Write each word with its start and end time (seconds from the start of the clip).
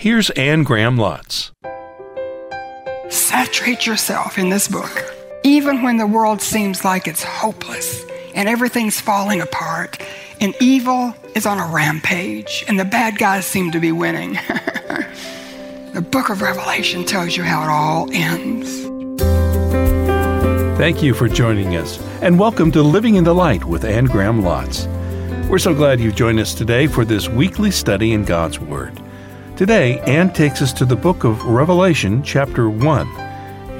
Here's 0.00 0.30
Anne 0.30 0.62
Graham 0.62 0.96
Lotz. 0.96 1.50
Saturate 3.12 3.84
yourself 3.84 4.38
in 4.38 4.48
this 4.48 4.66
book. 4.66 5.04
Even 5.44 5.82
when 5.82 5.98
the 5.98 6.06
world 6.06 6.40
seems 6.40 6.86
like 6.86 7.06
it's 7.06 7.22
hopeless 7.22 8.02
and 8.34 8.48
everything's 8.48 8.98
falling 8.98 9.42
apart 9.42 10.00
and 10.40 10.54
evil 10.58 11.14
is 11.34 11.44
on 11.44 11.58
a 11.58 11.66
rampage 11.66 12.64
and 12.66 12.80
the 12.80 12.84
bad 12.86 13.18
guys 13.18 13.44
seem 13.44 13.72
to 13.72 13.78
be 13.78 13.92
winning. 13.92 14.32
the 15.92 16.06
book 16.10 16.30
of 16.30 16.40
Revelation 16.40 17.04
tells 17.04 17.36
you 17.36 17.42
how 17.42 17.62
it 17.62 17.68
all 17.68 18.08
ends. 18.10 18.86
Thank 20.78 21.02
you 21.02 21.12
for 21.12 21.28
joining 21.28 21.76
us, 21.76 22.00
and 22.22 22.38
welcome 22.38 22.72
to 22.72 22.82
Living 22.82 23.16
in 23.16 23.24
the 23.24 23.34
Light 23.34 23.66
with 23.66 23.84
Anne 23.84 24.06
Graham 24.06 24.40
Lotz. 24.40 24.86
We're 25.50 25.58
so 25.58 25.74
glad 25.74 26.00
you've 26.00 26.14
joined 26.14 26.40
us 26.40 26.54
today 26.54 26.86
for 26.86 27.04
this 27.04 27.28
weekly 27.28 27.70
study 27.70 28.14
in 28.14 28.24
God's 28.24 28.58
Word. 28.58 28.98
Today, 29.60 30.00
Anne 30.06 30.32
takes 30.32 30.62
us 30.62 30.72
to 30.72 30.86
the 30.86 30.96
book 30.96 31.24
of 31.24 31.44
Revelation, 31.44 32.22
chapter 32.22 32.70
1. 32.70 33.06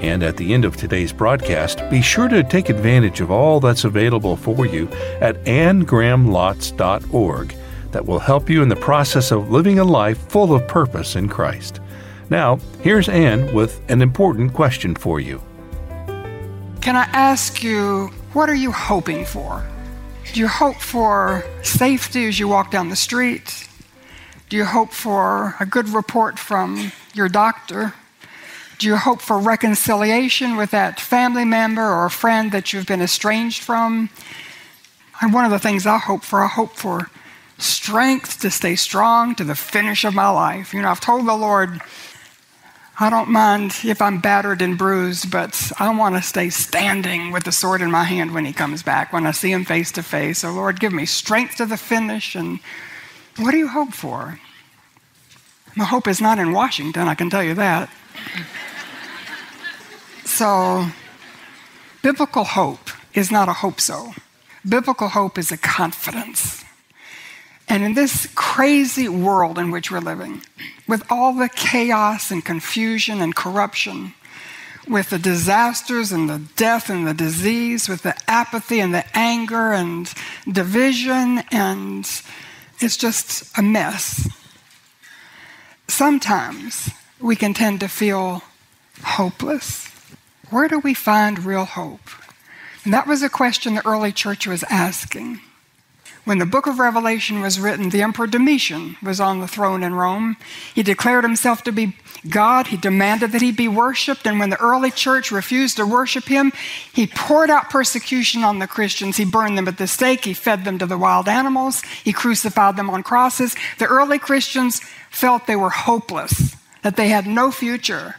And 0.02 0.23
at 0.23 0.37
the 0.37 0.52
end 0.52 0.66
of 0.66 0.77
today's 0.77 1.10
broadcast, 1.10 1.80
be 1.88 2.02
sure 2.02 2.28
to 2.28 2.45
take 2.45 2.68
advantage 2.68 3.23
of 3.23 3.30
all 3.30 3.60
that's 3.60 3.84
available 3.84 4.37
for 4.37 4.66
you 4.66 4.88
at 5.23 5.42
annegrahamlotz.org 5.45 7.54
that 7.92 8.04
will 8.04 8.18
help 8.18 8.51
you 8.51 8.62
in 8.62 8.68
the 8.68 8.77
process 8.77 9.30
of 9.30 9.51
living 9.51 9.78
a 9.78 9.84
life 9.84 10.18
full 10.28 10.54
of 10.54 10.68
purpose 10.68 11.16
in 11.16 11.30
Christ. 11.30 11.80
Now, 12.28 12.59
here's 12.82 13.09
Anne 13.09 13.51
with 13.54 13.80
an 13.90 14.02
important 14.02 14.52
question 14.52 14.95
for 14.95 15.18
you. 15.18 15.42
Can 16.82 16.95
I 16.95 17.09
ask 17.15 17.62
you, 17.62 18.09
what 18.34 18.51
are 18.51 18.54
you 18.54 18.70
hoping 18.70 19.24
for? 19.24 19.66
Do 20.34 20.40
you 20.40 20.48
hope 20.48 20.76
for 20.76 21.42
safety 21.62 22.26
as 22.26 22.38
you 22.38 22.48
walk 22.48 22.70
down 22.70 22.90
the 22.90 22.96
street? 22.96 23.66
Do 24.50 24.56
you 24.56 24.64
hope 24.64 24.92
for 24.92 25.54
a 25.60 25.64
good 25.64 25.88
report 25.90 26.36
from 26.36 26.90
your 27.14 27.28
doctor? 27.28 27.95
Do 28.78 28.88
you 28.88 28.96
hope 28.96 29.20
for 29.20 29.38
reconciliation 29.38 30.56
with 30.56 30.73
that 30.73 30.98
family 30.98 31.45
member 31.45 31.88
or 31.88 32.10
friend 32.10 32.51
that 32.51 32.73
you've 32.73 32.87
been 32.87 33.01
estranged 33.01 33.62
from? 33.62 34.10
And 35.23 35.32
one 35.32 35.45
of 35.45 35.52
the 35.52 35.60
things 35.60 35.87
I 35.87 35.98
hope 35.98 36.24
for, 36.24 36.43
I 36.43 36.48
hope 36.48 36.73
for 36.73 37.10
strength 37.59 38.40
to 38.40 38.51
stay 38.51 38.74
strong 38.74 39.37
to 39.37 39.45
the 39.45 39.54
finish 39.54 40.04
of 40.04 40.15
my 40.15 40.28
life. 40.28 40.74
You 40.74 40.82
know, 40.82 40.88
I've 40.88 41.01
told 41.01 41.28
the 41.28 41.37
Lord, 41.37 41.80
I 42.98 43.09
don't 43.09 43.30
mind 43.30 43.76
if 43.84 44.02
I'm 44.02 44.21
battered 44.21 44.62
and 44.62 44.76
bruised, 44.76 45.30
but 45.30 45.71
I 45.78 45.96
want 45.96 46.16
to 46.16 46.23
stay 46.23 46.51
standing 46.51 47.30
with 47.30 47.45
the 47.45 47.52
sword 47.52 47.82
in 47.82 47.90
my 47.93 48.02
hand 48.02 48.34
when 48.34 48.46
he 48.46 48.52
comes 48.52 48.82
back, 48.82 49.12
when 49.12 49.28
I 49.28 49.30
see 49.30 49.52
him 49.52 49.65
face 49.65 49.93
to 49.93 50.02
face. 50.02 50.38
So, 50.38 50.51
Lord, 50.51 50.80
give 50.80 50.93
me 50.93 51.06
strength 51.06 51.54
to 51.59 51.66
the 51.66 51.76
finish. 51.76 52.34
And 52.34 52.59
what 53.41 53.52
do 53.52 53.59
you 53.59 53.69
hope 53.69 53.93
for? 53.93 54.38
My 55.77 55.85
hope 55.85 56.07
is 56.09 56.21
not 56.21 56.38
in 56.38 56.52
Washington, 56.52 57.09
I 57.09 57.15
can 57.15 57.30
tell 57.30 57.43
you 57.43 57.55
that. 57.55 57.91
so, 60.24 60.87
biblical 62.02 62.45
hope 62.45 62.91
is 63.15 63.30
not 63.30 63.49
a 63.49 63.52
hope 63.52 63.80
so. 63.80 64.12
Biblical 64.69 65.09
hope 65.09 65.38
is 65.38 65.50
a 65.50 65.56
confidence. 65.56 66.65
And 67.69 67.83
in 67.83 67.94
this 67.94 68.28
crazy 68.34 69.09
world 69.09 69.59
in 69.59 69.71
which 69.71 69.91
we're 69.91 70.00
living, 70.00 70.43
with 70.88 71.05
all 71.09 71.33
the 71.33 71.49
chaos 71.49 72.31
and 72.31 72.44
confusion 72.44 73.21
and 73.21 73.34
corruption, 73.34 74.12
with 74.88 75.11
the 75.11 75.19
disasters 75.19 76.11
and 76.11 76.28
the 76.28 76.43
death 76.56 76.91
and 76.91 77.06
the 77.06 77.15
disease, 77.15 77.88
with 77.88 78.03
the 78.03 78.16
apathy 78.28 78.81
and 78.81 78.93
the 78.93 79.05
anger 79.16 79.72
and 79.72 80.12
division, 80.50 81.44
and 81.53 82.11
it's 82.81 82.97
just 82.97 83.56
a 83.59 83.62
mess. 83.62 84.28
Sometimes 85.88 86.91
we 87.20 87.37
can 87.37 87.54
tend 87.54 87.81
to 87.81 87.88
feel 87.88 88.42
hopeless. 89.03 89.88
Where 90.50 90.69
do 90.69 90.78
we 90.78 90.94
find 90.94 91.44
real 91.44 91.64
hope? 91.64 92.09
And 92.84 92.94
that 92.94 93.06
was 93.06 93.22
a 93.22 93.28
question 93.28 93.75
the 93.75 93.87
early 93.87 94.12
church 94.12 94.47
was 94.47 94.65
asking. 94.71 95.41
When 96.25 96.38
the 96.38 96.47
book 96.47 96.66
of 96.66 96.78
Revelation 96.78 97.41
was 97.41 97.58
written, 97.58 97.88
the 97.88 98.03
Emperor 98.03 98.26
Domitian 98.26 98.97
was 99.03 99.20
on 99.20 99.41
the 99.41 99.48
throne 99.48 99.82
in 99.82 99.94
Rome. 99.94 100.36
He 100.75 100.82
declared 100.82 101.25
himself 101.25 101.62
to 101.64 101.72
be 101.72 101.97
God. 102.28 102.66
He 102.66 102.76
demanded 102.76 103.32
that 103.32 103.41
he 103.41 103.53
be 103.53 103.69
worshiped. 103.69 104.26
And 104.26 104.38
when 104.38 104.50
the 104.50 104.60
early 104.60 104.91
church 104.91 105.31
refused 105.32 105.78
to 105.78 105.86
worship 105.86 106.25
him, 106.25 106.53
he 106.92 107.06
poured 107.06 107.48
out 107.48 107.70
persecution 107.70 108.44
on 108.44 108.58
the 108.58 108.66
Christians. 108.66 109.16
He 109.16 109.25
burned 109.25 109.56
them 109.56 109.66
at 109.66 109.78
the 109.78 109.86
stake. 109.86 110.25
He 110.26 110.34
fed 110.34 110.64
them 110.64 110.78
to 110.78 110.86
the 110.86 110.98
wild 110.98 111.26
animals. 111.26 111.82
He 112.04 112.12
crucified 112.12 112.76
them 112.76 112.91
on 112.91 113.02
crosses. 113.02 113.56
The 113.78 113.87
early 113.87 114.19
Christians 114.19 114.81
felt 115.10 115.47
they 115.47 115.56
were 115.56 115.70
hopeless, 115.70 116.54
that 116.82 116.97
they 116.97 117.08
had 117.08 117.26
no 117.26 117.50
future. 117.50 118.16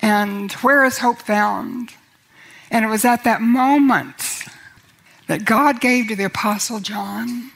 And 0.00 0.50
where 0.52 0.84
is 0.84 0.98
hope 0.98 1.18
found? 1.18 1.90
And 2.70 2.84
it 2.84 2.88
was 2.88 3.04
at 3.04 3.24
that 3.24 3.42
moment 3.42 4.44
that 5.28 5.44
God 5.44 5.80
gave 5.80 6.08
to 6.08 6.16
the 6.16 6.24
Apostle 6.24 6.80
John 6.80 7.52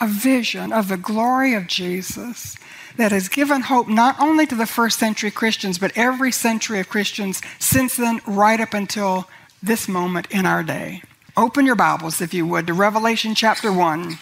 a 0.00 0.08
vision 0.08 0.72
of 0.72 0.88
the 0.88 0.96
glory 0.96 1.54
of 1.54 1.66
Jesus 1.66 2.56
that 2.96 3.12
has 3.12 3.28
given 3.28 3.62
hope 3.62 3.88
not 3.88 4.18
only 4.18 4.46
to 4.46 4.54
the 4.54 4.66
first 4.66 4.98
century 4.98 5.30
Christians, 5.30 5.78
but 5.78 5.92
every 5.94 6.32
century 6.32 6.80
of 6.80 6.88
Christians 6.88 7.40
since 7.58 7.96
then, 7.96 8.20
right 8.26 8.60
up 8.60 8.74
until 8.74 9.28
this 9.62 9.86
moment 9.86 10.26
in 10.30 10.46
our 10.46 10.62
day. 10.62 11.02
Open 11.36 11.64
your 11.66 11.76
Bibles, 11.76 12.20
if 12.20 12.34
you 12.34 12.46
would, 12.46 12.66
to 12.66 12.74
Revelation 12.74 13.34
chapter 13.34 13.72
1. 13.72 14.18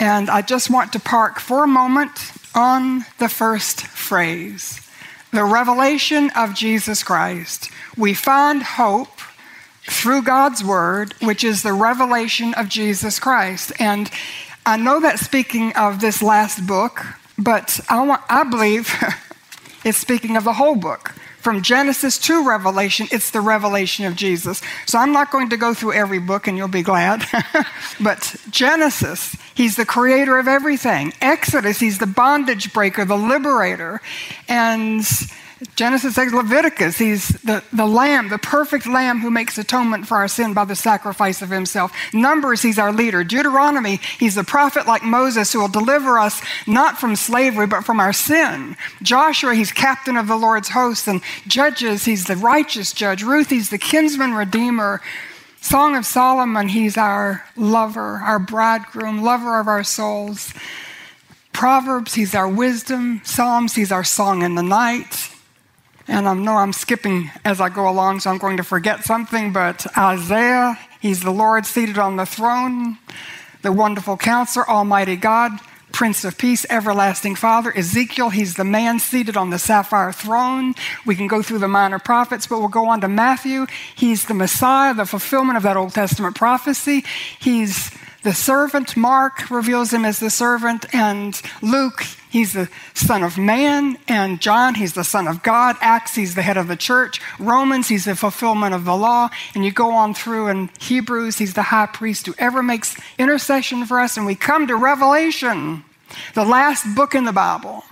And 0.00 0.30
I 0.30 0.42
just 0.42 0.70
want 0.70 0.92
to 0.94 1.00
park 1.00 1.38
for 1.38 1.64
a 1.64 1.68
moment 1.68 2.32
on 2.54 3.04
the 3.18 3.28
first 3.28 3.86
phrase 3.86 4.80
the 5.30 5.44
revelation 5.44 6.30
of 6.34 6.54
Jesus 6.54 7.02
Christ. 7.02 7.70
We 7.98 8.14
find 8.14 8.62
hope 8.62 9.20
through 9.90 10.22
God's 10.22 10.62
Word, 10.62 11.14
which 11.20 11.44
is 11.44 11.62
the 11.62 11.72
revelation 11.72 12.54
of 12.54 12.68
Jesus 12.68 13.18
Christ. 13.18 13.72
And 13.78 14.10
I 14.66 14.76
know 14.76 15.00
that 15.00 15.18
speaking 15.18 15.72
of 15.74 16.00
this 16.00 16.22
last 16.22 16.66
book, 16.66 17.04
but 17.38 17.80
I, 17.88 18.04
want, 18.04 18.22
I 18.28 18.44
believe 18.44 18.92
it's 19.84 19.98
speaking 19.98 20.36
of 20.36 20.44
the 20.44 20.52
whole 20.52 20.76
book. 20.76 21.14
From 21.38 21.62
Genesis 21.62 22.18
to 22.18 22.46
Revelation, 22.46 23.06
it's 23.12 23.30
the 23.30 23.40
revelation 23.40 24.04
of 24.04 24.16
Jesus. 24.16 24.60
So 24.86 24.98
I'm 24.98 25.12
not 25.12 25.30
going 25.30 25.48
to 25.50 25.56
go 25.56 25.72
through 25.72 25.92
every 25.92 26.18
book, 26.18 26.48
and 26.48 26.58
you'll 26.58 26.68
be 26.68 26.82
glad. 26.82 27.24
but 28.00 28.36
Genesis, 28.50 29.36
he's 29.54 29.76
the 29.76 29.86
creator 29.86 30.38
of 30.38 30.48
everything. 30.48 31.14
Exodus, 31.22 31.78
he's 31.78 31.98
the 31.98 32.06
bondage 32.06 32.72
breaker, 32.72 33.04
the 33.04 33.16
liberator. 33.16 34.02
And 34.48 35.06
Genesis 35.74 36.14
says 36.14 36.32
Leviticus, 36.32 36.98
he's 36.98 37.28
the, 37.42 37.64
the 37.72 37.86
lamb, 37.86 38.28
the 38.28 38.38
perfect 38.38 38.86
lamb 38.86 39.18
who 39.18 39.30
makes 39.30 39.58
atonement 39.58 40.06
for 40.06 40.16
our 40.16 40.28
sin 40.28 40.54
by 40.54 40.64
the 40.64 40.76
sacrifice 40.76 41.42
of 41.42 41.50
himself. 41.50 41.92
Numbers, 42.14 42.62
he's 42.62 42.78
our 42.78 42.92
leader. 42.92 43.24
Deuteronomy, 43.24 43.96
he's 44.20 44.36
the 44.36 44.44
prophet 44.44 44.86
like 44.86 45.02
Moses 45.02 45.52
who 45.52 45.60
will 45.60 45.68
deliver 45.68 46.18
us 46.18 46.40
not 46.66 46.98
from 46.98 47.16
slavery, 47.16 47.66
but 47.66 47.84
from 47.84 47.98
our 47.98 48.12
sin. 48.12 48.76
Joshua, 49.02 49.54
he's 49.54 49.72
captain 49.72 50.16
of 50.16 50.28
the 50.28 50.36
Lord's 50.36 50.68
hosts. 50.68 51.08
And 51.08 51.22
Judges, 51.48 52.04
he's 52.04 52.26
the 52.26 52.36
righteous 52.36 52.92
judge. 52.92 53.24
Ruth, 53.24 53.50
he's 53.50 53.70
the 53.70 53.78
kinsman 53.78 54.34
redeemer. 54.34 55.00
Song 55.60 55.96
of 55.96 56.06
Solomon, 56.06 56.68
he's 56.68 56.96
our 56.96 57.44
lover, 57.56 58.20
our 58.24 58.38
bridegroom, 58.38 59.22
lover 59.22 59.58
of 59.58 59.66
our 59.66 59.82
souls. 59.82 60.54
Proverbs, 61.52 62.14
he's 62.14 62.36
our 62.36 62.48
wisdom. 62.48 63.20
Psalms, 63.24 63.74
he's 63.74 63.90
our 63.90 64.04
song 64.04 64.42
in 64.42 64.54
the 64.54 64.62
night. 64.62 65.34
And 66.08 66.26
I 66.26 66.32
know 66.32 66.56
I'm 66.56 66.72
skipping 66.72 67.30
as 67.44 67.60
I 67.60 67.68
go 67.68 67.88
along, 67.88 68.20
so 68.20 68.30
I'm 68.30 68.38
going 68.38 68.56
to 68.56 68.64
forget 68.64 69.04
something, 69.04 69.52
but 69.52 69.86
Isaiah, 69.96 70.78
he's 71.00 71.22
the 71.22 71.30
Lord 71.30 71.66
seated 71.66 71.98
on 71.98 72.16
the 72.16 72.24
throne, 72.24 72.96
the 73.60 73.72
wonderful 73.72 74.16
counselor, 74.16 74.68
Almighty 74.68 75.16
God, 75.16 75.52
Prince 75.92 76.24
of 76.24 76.38
Peace, 76.38 76.64
Everlasting 76.70 77.34
Father. 77.34 77.76
Ezekiel, 77.76 78.30
he's 78.30 78.54
the 78.54 78.64
man 78.64 78.98
seated 78.98 79.36
on 79.36 79.50
the 79.50 79.58
sapphire 79.58 80.12
throne. 80.12 80.74
We 81.04 81.14
can 81.14 81.26
go 81.26 81.42
through 81.42 81.58
the 81.58 81.68
minor 81.68 81.98
prophets, 81.98 82.46
but 82.46 82.58
we'll 82.58 82.68
go 82.68 82.88
on 82.88 83.02
to 83.02 83.08
Matthew. 83.08 83.66
He's 83.94 84.24
the 84.24 84.34
Messiah, 84.34 84.94
the 84.94 85.06
fulfillment 85.06 85.56
of 85.56 85.62
that 85.64 85.76
Old 85.76 85.92
Testament 85.92 86.36
prophecy. 86.36 87.04
He's 87.38 87.90
the 88.22 88.32
servant. 88.32 88.96
Mark 88.96 89.50
reveals 89.50 89.92
him 89.92 90.04
as 90.04 90.20
the 90.20 90.30
servant, 90.30 90.86
and 90.94 91.40
Luke, 91.62 92.04
He's 92.30 92.52
the 92.52 92.68
Son 92.94 93.22
of 93.22 93.38
Man, 93.38 93.96
and 94.06 94.40
John, 94.40 94.74
he's 94.74 94.92
the 94.92 95.04
Son 95.04 95.26
of 95.26 95.42
God. 95.42 95.76
Acts, 95.80 96.14
he's 96.14 96.34
the 96.34 96.42
head 96.42 96.56
of 96.56 96.68
the 96.68 96.76
church. 96.76 97.20
Romans, 97.38 97.88
he's 97.88 98.04
the 98.04 98.14
fulfillment 98.14 98.74
of 98.74 98.84
the 98.84 98.96
law. 98.96 99.30
And 99.54 99.64
you 99.64 99.70
go 99.70 99.92
on 99.92 100.14
through 100.14 100.48
in 100.48 100.70
Hebrews, 100.78 101.38
he's 101.38 101.54
the 101.54 101.62
high 101.62 101.86
priest 101.86 102.26
who 102.26 102.34
ever 102.38 102.62
makes 102.62 102.96
intercession 103.18 103.86
for 103.86 103.98
us. 104.00 104.16
And 104.16 104.26
we 104.26 104.34
come 104.34 104.66
to 104.66 104.76
Revelation, 104.76 105.84
the 106.34 106.44
last 106.44 106.94
book 106.94 107.14
in 107.14 107.24
the 107.24 107.32
Bible. 107.32 107.84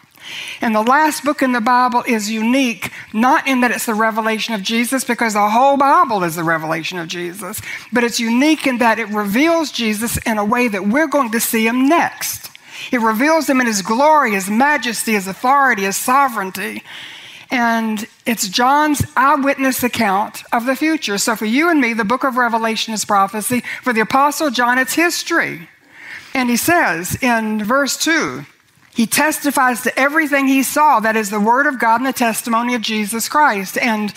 And 0.60 0.74
the 0.74 0.82
last 0.82 1.24
book 1.24 1.42
in 1.42 1.52
the 1.52 1.60
Bible 1.60 2.02
is 2.06 2.30
unique, 2.30 2.90
not 3.12 3.46
in 3.46 3.60
that 3.60 3.70
it's 3.70 3.86
the 3.86 3.94
revelation 3.94 4.54
of 4.54 4.62
Jesus, 4.62 5.04
because 5.04 5.34
the 5.34 5.48
whole 5.48 5.76
Bible 5.76 6.24
is 6.24 6.34
the 6.34 6.44
revelation 6.44 6.98
of 6.98 7.08
Jesus, 7.08 7.60
but 7.92 8.04
it's 8.04 8.18
unique 8.18 8.66
in 8.66 8.78
that 8.78 8.98
it 8.98 9.08
reveals 9.08 9.70
Jesus 9.70 10.16
in 10.26 10.38
a 10.38 10.44
way 10.44 10.68
that 10.68 10.88
we're 10.88 11.06
going 11.06 11.30
to 11.30 11.40
see 11.40 11.66
him 11.66 11.88
next. 11.88 12.50
He 12.90 12.98
reveals 12.98 13.48
him 13.48 13.60
in 13.60 13.66
his 13.66 13.82
glory, 13.82 14.32
his 14.32 14.50
majesty, 14.50 15.12
his 15.12 15.26
authority, 15.26 15.82
his 15.82 15.96
sovereignty. 15.96 16.82
And 17.50 18.06
it's 18.24 18.48
John's 18.48 19.04
eyewitness 19.16 19.82
account 19.82 20.42
of 20.52 20.66
the 20.66 20.76
future. 20.76 21.18
So 21.18 21.36
for 21.36 21.44
you 21.44 21.70
and 21.70 21.80
me, 21.80 21.92
the 21.92 22.04
book 22.04 22.24
of 22.24 22.36
Revelation 22.36 22.92
is 22.92 23.04
prophecy. 23.04 23.62
For 23.82 23.92
the 23.92 24.00
Apostle 24.00 24.50
John, 24.50 24.78
it's 24.78 24.94
history. 24.94 25.68
And 26.34 26.50
he 26.50 26.56
says 26.56 27.16
in 27.22 27.62
verse 27.62 27.96
2, 27.96 28.44
he 28.94 29.06
testifies 29.06 29.82
to 29.82 29.98
everything 29.98 30.48
he 30.48 30.62
saw. 30.62 31.00
That 31.00 31.16
is 31.16 31.30
the 31.30 31.38
word 31.38 31.66
of 31.66 31.78
God 31.78 32.00
and 32.00 32.06
the 32.06 32.12
testimony 32.12 32.74
of 32.74 32.80
Jesus 32.80 33.28
Christ. 33.28 33.76
And 33.78 34.12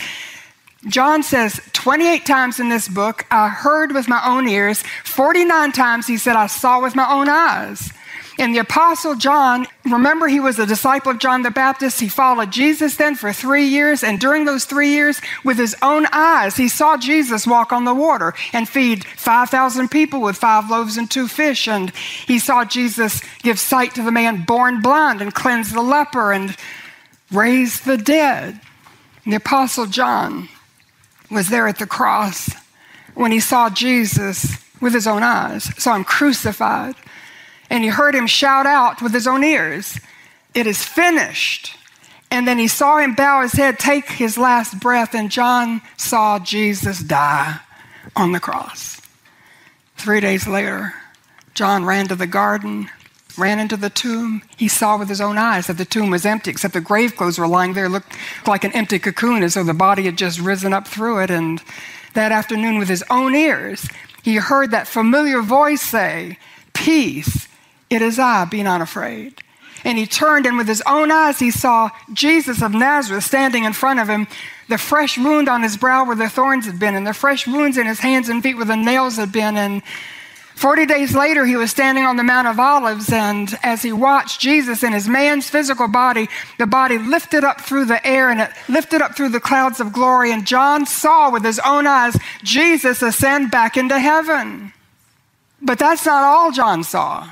John 0.87 1.21
says 1.21 1.59
28 1.73 2.25
times 2.25 2.59
in 2.59 2.69
this 2.69 2.87
book, 2.87 3.25
I 3.29 3.49
heard 3.49 3.91
with 3.91 4.07
my 4.07 4.21
own 4.25 4.47
ears. 4.47 4.81
49 5.03 5.73
times 5.73 6.07
he 6.07 6.17
said, 6.17 6.37
I 6.37 6.47
saw 6.47 6.81
with 6.81 6.95
my 6.95 7.11
own 7.11 7.27
eyes. 7.27 7.91
And 8.39 8.55
the 8.55 8.59
Apostle 8.59 9.15
John, 9.15 9.67
remember, 9.83 10.29
he 10.29 10.39
was 10.39 10.57
a 10.59 10.65
disciple 10.65 11.11
of 11.11 11.19
John 11.19 11.41
the 11.41 11.51
Baptist. 11.51 11.99
He 11.99 12.07
followed 12.07 12.51
Jesus 12.51 12.95
then 12.95 13.15
for 13.15 13.33
three 13.33 13.65
years. 13.65 14.01
And 14.01 14.17
during 14.17 14.45
those 14.45 14.63
three 14.63 14.91
years, 14.91 15.19
with 15.43 15.57
his 15.57 15.75
own 15.81 16.05
eyes, 16.13 16.55
he 16.55 16.69
saw 16.69 16.95
Jesus 16.95 17.45
walk 17.45 17.73
on 17.73 17.83
the 17.83 17.93
water 17.93 18.33
and 18.53 18.67
feed 18.67 19.03
5,000 19.03 19.91
people 19.91 20.21
with 20.21 20.37
five 20.37 20.69
loaves 20.69 20.95
and 20.95 21.11
two 21.11 21.27
fish. 21.27 21.67
And 21.67 21.91
he 22.27 22.39
saw 22.39 22.63
Jesus 22.63 23.21
give 23.39 23.59
sight 23.59 23.93
to 23.95 24.03
the 24.03 24.11
man 24.11 24.45
born 24.45 24.81
blind 24.81 25.21
and 25.21 25.33
cleanse 25.33 25.73
the 25.73 25.81
leper 25.81 26.31
and 26.31 26.55
raise 27.33 27.81
the 27.81 27.97
dead. 27.97 28.61
And 29.25 29.33
the 29.33 29.37
Apostle 29.37 29.87
John 29.87 30.47
was 31.29 31.49
there 31.49 31.67
at 31.67 31.77
the 31.77 31.85
cross 31.85 32.51
when 33.15 33.33
he 33.33 33.41
saw 33.41 33.69
Jesus 33.69 34.63
with 34.79 34.93
his 34.93 35.07
own 35.07 35.23
eyes, 35.23 35.65
saw 35.77 35.93
him 35.93 36.05
crucified 36.05 36.95
and 37.69 37.83
he 37.83 37.89
heard 37.89 38.15
him 38.15 38.27
shout 38.27 38.65
out 38.65 39.01
with 39.01 39.13
his 39.13 39.27
own 39.27 39.43
ears, 39.43 39.99
It 40.53 40.67
is 40.67 40.83
finished. 40.83 41.75
And 42.31 42.47
then 42.47 42.59
he 42.59 42.67
saw 42.67 42.99
him 42.99 43.15
bow 43.15 43.41
his 43.41 43.53
head, 43.53 43.79
take 43.79 44.07
his 44.07 44.37
last 44.37 44.79
breath, 44.79 45.15
and 45.15 45.31
John 45.31 45.81
saw 45.97 46.37
Jesus 46.37 46.99
die 46.99 47.59
on 48.15 48.33
the 48.33 48.39
cross. 48.39 49.01
Three 49.97 50.19
days 50.19 50.47
later, 50.47 50.93
John 51.55 51.85
ran 51.85 52.07
to 52.07 52.15
the 52.15 52.27
garden, 52.27 52.89
ran 53.37 53.59
into 53.59 53.75
the 53.75 53.89
tomb. 53.89 54.43
He 54.55 54.67
saw 54.67 54.97
with 54.97 55.09
his 55.09 55.21
own 55.21 55.37
eyes 55.37 55.67
that 55.67 55.77
the 55.77 55.85
tomb 55.85 56.11
was 56.11 56.25
empty, 56.25 56.51
except 56.51 56.73
the 56.73 56.81
grave 56.81 57.15
clothes 57.15 57.39
were 57.39 57.47
lying 57.47 57.73
there, 57.73 57.89
looked 57.89 58.15
like 58.45 58.63
an 58.63 58.73
empty 58.73 58.99
cocoon, 58.99 59.41
as 59.43 59.55
though 59.55 59.63
the 59.63 59.73
body 59.73 60.03
had 60.03 60.17
just 60.17 60.39
risen 60.39 60.71
up 60.71 60.87
through 60.87 61.19
it. 61.19 61.31
And 61.31 61.61
that 62.13 62.31
afternoon, 62.31 62.77
with 62.77 62.89
his 62.89 63.03
own 63.09 63.33
ears, 63.33 63.89
he 64.21 64.35
heard 64.35 64.71
that 64.71 64.87
familiar 64.87 65.41
voice 65.41 65.81
say, 65.81 66.37
Peace 66.73 67.48
it 67.89 68.01
is 68.01 68.19
I, 68.19 68.45
be 68.45 68.63
not 68.63 68.81
afraid. 68.81 69.41
And 69.83 69.97
he 69.97 70.05
turned, 70.05 70.45
and 70.45 70.57
with 70.57 70.67
his 70.67 70.83
own 70.85 71.11
eyes, 71.11 71.39
he 71.39 71.51
saw 71.51 71.89
Jesus 72.11 72.61
of 72.61 72.73
Nazareth 72.73 73.23
standing 73.23 73.63
in 73.63 73.73
front 73.73 73.99
of 73.99 74.09
him, 74.09 74.27
the 74.67 74.77
fresh 74.77 75.17
wound 75.17 75.47
on 75.47 75.63
his 75.63 75.77
brow 75.77 76.05
where 76.05 76.15
the 76.15 76.29
thorns 76.29 76.65
had 76.65 76.79
been, 76.79 76.95
and 76.95 77.07
the 77.07 77.13
fresh 77.13 77.47
wounds 77.47 77.77
in 77.77 77.87
his 77.87 77.99
hands 77.99 78.29
and 78.29 78.43
feet 78.43 78.55
where 78.55 78.65
the 78.65 78.75
nails 78.75 79.15
had 79.15 79.31
been. 79.31 79.55
And 79.55 79.81
40 80.55 80.85
days 80.85 81.15
later, 81.15 81.45
he 81.45 81.55
was 81.55 81.71
standing 81.71 82.03
on 82.03 82.17
the 82.17 82.23
Mount 82.23 82.47
of 82.47 82.59
Olives, 82.59 83.09
and 83.11 83.57
as 83.63 83.81
he 83.81 83.93
watched 83.93 84.41
Jesus 84.41 84.83
in 84.83 84.91
his 84.91 85.07
man's 85.07 85.49
physical 85.49 85.87
body, 85.87 86.27
the 86.57 86.67
body 86.67 86.97
lifted 86.97 87.45
up 87.45 87.61
through 87.61 87.85
the 87.85 88.05
air 88.05 88.29
and 88.29 88.41
it 88.41 88.49
lifted 88.67 89.01
up 89.01 89.15
through 89.15 89.29
the 89.29 89.39
clouds 89.39 89.79
of 89.79 89.93
glory. 89.93 90.33
And 90.33 90.45
John 90.45 90.85
saw 90.85 91.31
with 91.31 91.45
his 91.45 91.59
own 91.59 91.87
eyes 91.87 92.17
Jesus 92.43 93.01
ascend 93.01 93.51
back 93.51 93.77
into 93.77 93.97
heaven. 93.97 94.73
But 95.61 95.79
that's 95.79 96.05
not 96.05 96.23
all 96.23 96.51
John 96.51 96.83
saw. 96.83 97.29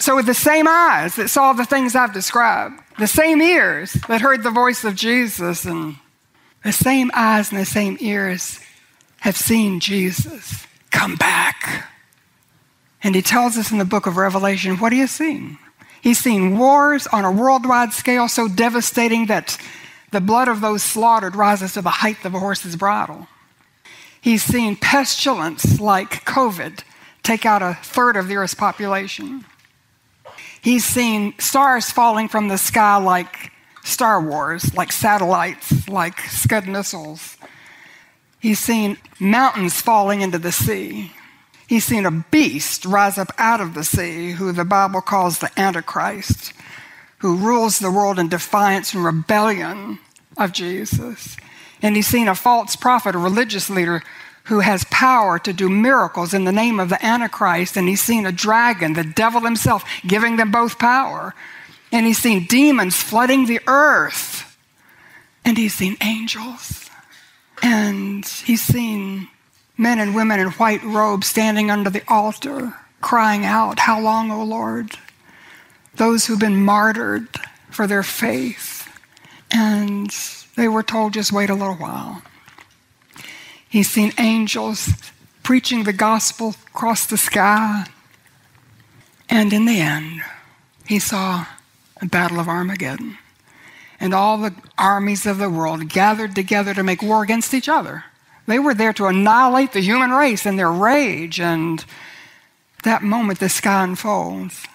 So, 0.00 0.16
with 0.16 0.24
the 0.24 0.34
same 0.34 0.66
eyes 0.66 1.16
that 1.16 1.28
saw 1.28 1.52
the 1.52 1.66
things 1.66 1.94
I've 1.94 2.14
described, 2.14 2.80
the 2.98 3.06
same 3.06 3.42
ears 3.42 3.92
that 4.08 4.22
heard 4.22 4.42
the 4.42 4.50
voice 4.50 4.82
of 4.82 4.94
Jesus, 4.94 5.66
and 5.66 5.96
the 6.64 6.72
same 6.72 7.10
eyes 7.14 7.52
and 7.52 7.60
the 7.60 7.66
same 7.66 7.98
ears 8.00 8.60
have 9.18 9.36
seen 9.36 9.78
Jesus 9.78 10.66
come 10.90 11.16
back. 11.16 11.86
And 13.02 13.14
he 13.14 13.20
tells 13.20 13.58
us 13.58 13.70
in 13.70 13.76
the 13.76 13.84
book 13.84 14.06
of 14.06 14.16
Revelation 14.16 14.78
what 14.78 14.92
he 14.92 15.00
has 15.00 15.10
seen. 15.10 15.58
He's 16.00 16.18
seen 16.18 16.56
wars 16.56 17.06
on 17.08 17.26
a 17.26 17.32
worldwide 17.32 17.92
scale 17.92 18.26
so 18.26 18.48
devastating 18.48 19.26
that 19.26 19.58
the 20.12 20.20
blood 20.22 20.48
of 20.48 20.62
those 20.62 20.82
slaughtered 20.82 21.36
rises 21.36 21.74
to 21.74 21.82
the 21.82 21.90
height 21.90 22.24
of 22.24 22.34
a 22.34 22.38
horse's 22.38 22.74
bridle. 22.74 23.28
He's 24.18 24.42
seen 24.42 24.76
pestilence 24.76 25.78
like 25.78 26.24
COVID 26.24 26.84
take 27.22 27.44
out 27.44 27.60
a 27.60 27.78
third 27.82 28.16
of 28.16 28.28
the 28.28 28.36
earth's 28.36 28.54
population. 28.54 29.44
He's 30.62 30.84
seen 30.84 31.34
stars 31.38 31.90
falling 31.90 32.28
from 32.28 32.48
the 32.48 32.58
sky 32.58 32.96
like 32.96 33.50
Star 33.82 34.20
Wars, 34.20 34.74
like 34.74 34.92
satellites, 34.92 35.88
like 35.88 36.20
Scud 36.20 36.68
missiles. 36.68 37.36
He's 38.38 38.58
seen 38.58 38.98
mountains 39.18 39.80
falling 39.80 40.20
into 40.20 40.38
the 40.38 40.52
sea. 40.52 41.12
He's 41.66 41.84
seen 41.84 42.04
a 42.04 42.10
beast 42.10 42.84
rise 42.84 43.16
up 43.16 43.32
out 43.38 43.60
of 43.60 43.74
the 43.74 43.84
sea, 43.84 44.32
who 44.32 44.52
the 44.52 44.64
Bible 44.64 45.00
calls 45.00 45.38
the 45.38 45.50
Antichrist, 45.56 46.52
who 47.18 47.36
rules 47.36 47.78
the 47.78 47.90
world 47.90 48.18
in 48.18 48.28
defiance 48.28 48.92
and 48.92 49.04
rebellion 49.04 49.98
of 50.36 50.52
Jesus. 50.52 51.36
And 51.80 51.96
he's 51.96 52.06
seen 52.06 52.28
a 52.28 52.34
false 52.34 52.76
prophet, 52.76 53.14
a 53.14 53.18
religious 53.18 53.70
leader, 53.70 54.02
who 54.50 54.58
has 54.58 54.82
power 54.90 55.38
to 55.38 55.52
do 55.52 55.68
miracles 55.68 56.34
in 56.34 56.42
the 56.42 56.50
name 56.50 56.80
of 56.80 56.88
the 56.88 57.06
Antichrist, 57.06 57.76
and 57.76 57.86
he's 57.86 58.00
seen 58.00 58.26
a 58.26 58.32
dragon, 58.32 58.94
the 58.94 59.04
devil 59.04 59.42
himself, 59.42 59.84
giving 60.04 60.34
them 60.34 60.50
both 60.50 60.76
power. 60.76 61.36
And 61.92 62.04
he's 62.04 62.18
seen 62.18 62.46
demons 62.46 62.96
flooding 62.96 63.46
the 63.46 63.60
earth. 63.68 64.58
And 65.44 65.56
he's 65.56 65.74
seen 65.74 65.96
angels. 66.02 66.90
And 67.62 68.26
he's 68.26 68.60
seen 68.60 69.28
men 69.78 70.00
and 70.00 70.16
women 70.16 70.40
in 70.40 70.48
white 70.48 70.82
robes 70.82 71.28
standing 71.28 71.70
under 71.70 71.88
the 71.88 72.02
altar, 72.08 72.74
crying 73.00 73.44
out, 73.44 73.78
How 73.78 74.00
long, 74.00 74.32
O 74.32 74.42
Lord? 74.42 74.98
Those 75.94 76.26
who've 76.26 76.40
been 76.40 76.64
martyred 76.64 77.28
for 77.70 77.86
their 77.86 78.02
faith. 78.02 78.88
And 79.52 80.10
they 80.56 80.66
were 80.66 80.82
told, 80.82 81.12
Just 81.12 81.30
wait 81.30 81.50
a 81.50 81.54
little 81.54 81.76
while. 81.76 82.22
He's 83.70 83.88
seen 83.88 84.12
angels 84.18 84.90
preaching 85.44 85.84
the 85.84 85.92
gospel 85.92 86.56
across 86.66 87.06
the 87.06 87.16
sky. 87.16 87.86
And 89.28 89.52
in 89.52 89.64
the 89.64 89.80
end, 89.80 90.22
he 90.86 90.98
saw 90.98 91.46
the 92.00 92.06
Battle 92.06 92.40
of 92.40 92.48
Armageddon. 92.48 93.16
And 94.00 94.12
all 94.12 94.38
the 94.38 94.54
armies 94.76 95.24
of 95.24 95.38
the 95.38 95.48
world 95.48 95.88
gathered 95.88 96.34
together 96.34 96.74
to 96.74 96.82
make 96.82 97.00
war 97.00 97.22
against 97.22 97.54
each 97.54 97.68
other. 97.68 98.04
They 98.48 98.58
were 98.58 98.74
there 98.74 98.92
to 98.94 99.06
annihilate 99.06 99.72
the 99.72 99.80
human 99.80 100.10
race 100.10 100.46
in 100.46 100.56
their 100.56 100.72
rage. 100.72 101.38
And 101.38 101.84
that 102.82 103.04
moment, 103.04 103.38
the 103.38 103.48
sky 103.48 103.84
unfolds. 103.84 104.66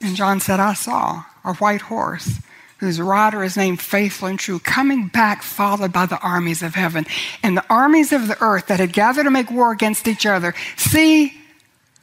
And 0.00 0.14
John 0.14 0.38
said, 0.38 0.60
I 0.60 0.74
saw 0.74 1.24
a 1.44 1.54
white 1.54 1.82
horse 1.82 2.38
whose 2.82 3.00
rider 3.00 3.44
is 3.44 3.56
named 3.56 3.80
Faithful 3.80 4.26
and 4.26 4.40
True, 4.40 4.58
coming 4.58 5.06
back 5.06 5.44
followed 5.44 5.92
by 5.92 6.04
the 6.04 6.18
armies 6.18 6.64
of 6.64 6.74
heaven. 6.74 7.06
And 7.40 7.56
the 7.56 7.64
armies 7.70 8.12
of 8.12 8.26
the 8.26 8.36
earth 8.42 8.66
that 8.66 8.80
had 8.80 8.92
gathered 8.92 9.22
to 9.22 9.30
make 9.30 9.52
war 9.52 9.70
against 9.70 10.08
each 10.08 10.26
other 10.26 10.52
see 10.76 11.32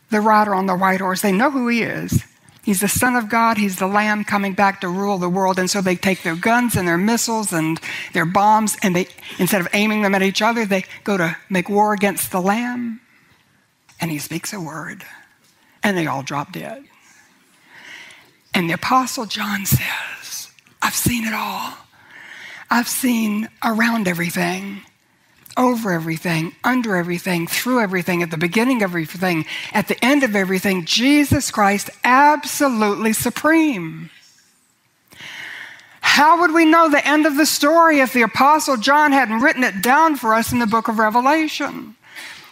the 0.09 0.21
rider 0.21 0.55
on 0.55 0.67
the 0.67 0.77
white 0.77 1.01
horse. 1.01 1.21
They 1.21 1.33
know 1.33 1.51
who 1.51 1.67
he 1.67 1.81
is. 1.81 2.23
He's 2.63 2.79
the 2.79 2.87
Son 2.87 3.17
of 3.17 3.27
God. 3.27 3.57
He's 3.57 3.75
the 3.75 3.87
Lamb 3.87 4.23
coming 4.23 4.53
back 4.53 4.79
to 4.79 4.87
rule 4.87 5.17
the 5.17 5.27
world. 5.27 5.59
And 5.59 5.69
so 5.69 5.81
they 5.81 5.97
take 5.97 6.23
their 6.23 6.37
guns 6.37 6.77
and 6.77 6.87
their 6.87 6.97
missiles 6.97 7.51
and 7.51 7.77
their 8.13 8.25
bombs, 8.25 8.77
and 8.81 8.95
they, 8.95 9.09
instead 9.37 9.59
of 9.59 9.67
aiming 9.73 10.03
them 10.03 10.15
at 10.15 10.23
each 10.23 10.41
other, 10.41 10.65
they 10.65 10.85
go 11.03 11.17
to 11.17 11.35
make 11.49 11.67
war 11.67 11.93
against 11.93 12.31
the 12.31 12.39
Lamb. 12.39 13.01
And 13.99 14.09
he 14.11 14.17
speaks 14.17 14.53
a 14.53 14.61
word, 14.61 15.03
and 15.83 15.97
they 15.97 16.07
all 16.07 16.23
drop 16.23 16.53
dead. 16.53 16.85
And 18.53 18.69
the 18.69 18.75
Apostle 18.75 19.25
John 19.25 19.65
says, 19.65 20.28
I've 20.81 20.95
seen 20.95 21.25
it 21.25 21.33
all. 21.33 21.73
I've 22.69 22.87
seen 22.87 23.49
around 23.63 24.07
everything, 24.07 24.81
over 25.57 25.91
everything, 25.91 26.55
under 26.63 26.95
everything, 26.95 27.47
through 27.47 27.81
everything, 27.81 28.21
at 28.21 28.31
the 28.31 28.37
beginning 28.37 28.83
of 28.83 28.91
everything, 28.91 29.45
at 29.73 29.87
the 29.87 30.03
end 30.05 30.23
of 30.23 30.35
everything, 30.35 30.85
Jesus 30.85 31.51
Christ 31.51 31.89
absolutely 32.03 33.13
supreme. 33.13 34.11
How 36.01 36.41
would 36.41 36.53
we 36.53 36.65
know 36.65 36.89
the 36.89 37.05
end 37.07 37.25
of 37.25 37.37
the 37.37 37.45
story 37.45 37.99
if 37.99 38.13
the 38.13 38.21
Apostle 38.21 38.77
John 38.77 39.11
hadn't 39.11 39.41
written 39.41 39.63
it 39.63 39.81
down 39.81 40.15
for 40.15 40.33
us 40.33 40.51
in 40.51 40.59
the 40.59 40.67
book 40.67 40.87
of 40.87 40.99
Revelation? 40.99 41.95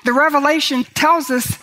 The 0.05 0.13
Revelation 0.13 0.83
tells 0.83 1.29
us 1.29 1.57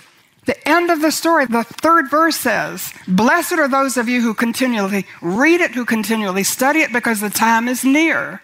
the 0.47 0.69
end 0.69 0.91
of 0.91 1.01
the 1.01 1.11
story, 1.11 1.47
the 1.47 1.65
third 1.65 2.11
verse 2.11 2.37
says, 2.37 2.93
Blessed 3.09 3.55
are 3.55 3.69
those 3.69 3.97
of 3.97 4.09
you 4.09 4.21
who 4.21 4.35
continually 4.35 5.07
read 5.23 5.61
it, 5.61 5.73
who 5.73 5.85
continually 5.85 6.45
study 6.45 6.81
it, 6.81 6.93
because 6.93 7.21
the 7.21 7.31
time 7.31 7.69
is 7.69 7.85
near. 7.85 8.43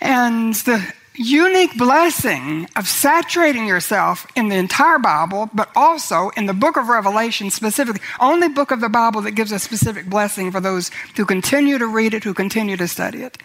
And 0.00 0.54
the 0.54 0.92
unique 1.14 1.76
blessing 1.76 2.68
of 2.74 2.88
saturating 2.88 3.66
yourself 3.66 4.26
in 4.34 4.48
the 4.48 4.56
entire 4.56 4.98
Bible, 4.98 5.50
but 5.52 5.70
also 5.76 6.30
in 6.30 6.46
the 6.46 6.54
book 6.54 6.76
of 6.76 6.88
Revelation 6.88 7.50
specifically, 7.50 8.00
only 8.18 8.48
book 8.48 8.70
of 8.70 8.80
the 8.80 8.88
Bible 8.88 9.20
that 9.22 9.32
gives 9.32 9.52
a 9.52 9.58
specific 9.58 10.06
blessing 10.06 10.50
for 10.50 10.60
those 10.60 10.90
who 11.16 11.24
continue 11.24 11.78
to 11.78 11.86
read 11.86 12.14
it, 12.14 12.24
who 12.24 12.34
continue 12.34 12.76
to 12.76 12.88
study 12.88 13.22
it. 13.22 13.38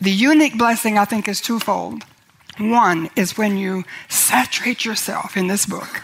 The 0.00 0.10
unique 0.10 0.58
blessing, 0.58 0.98
I 0.98 1.04
think, 1.04 1.28
is 1.28 1.40
twofold. 1.40 2.04
One 2.58 3.08
is 3.14 3.38
when 3.38 3.56
you 3.56 3.84
saturate 4.08 4.84
yourself 4.84 5.36
in 5.36 5.46
this 5.46 5.66
book, 5.66 6.02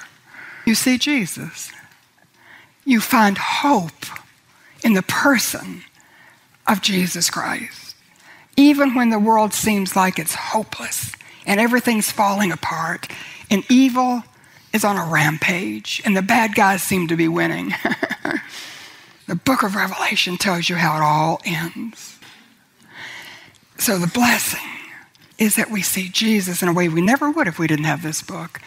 you 0.64 0.75
see 0.75 0.99
Jesus. 0.99 1.73
You 2.85 3.00
find 3.00 3.38
hope 3.38 4.06
in 4.83 4.94
the 4.94 5.02
person 5.02 5.83
of 6.66 6.83
Jesus 6.83 7.30
Christ. 7.30 7.97
Even 8.56 8.94
when 8.94 9.11
the 9.11 9.18
world 9.18 9.52
seems 9.52 9.97
like 9.97 10.18
it's 10.18 10.35
hopeless 10.35 11.12
and 11.47 11.61
everything's 11.61 12.11
falling 12.11 12.52
apart 12.52 13.09
and 13.50 13.64
evil 13.71 14.23
is 14.73 14.85
on 14.85 14.97
a 14.97 15.11
rampage 15.11 16.02
and 16.04 16.16
the 16.16 16.23
bad 16.23 16.54
guys 16.54 16.83
seem 16.83 17.09
to 17.09 17.16
be 17.16 17.28
winning, 17.28 17.73
the 19.26 19.35
book 19.35 19.62
of 19.62 19.75
Revelation 19.75 20.37
tells 20.37 20.68
you 20.68 20.76
how 20.76 20.97
it 20.97 21.02
all 21.02 21.40
ends. 21.44 22.18
So 23.78 23.99
the 23.99 24.06
blessing 24.06 24.61
is 25.38 25.56
that 25.56 25.71
we 25.71 25.83
see 25.83 26.09
Jesus 26.09 26.62
in 26.62 26.68
a 26.68 26.73
way 26.73 26.88
we 26.88 27.00
never 27.00 27.30
would 27.30 27.49
if 27.49 27.59
we 27.59 27.66
didn't 27.66 27.87
have 27.87 28.02
this 28.02 28.23
book. 28.23 28.61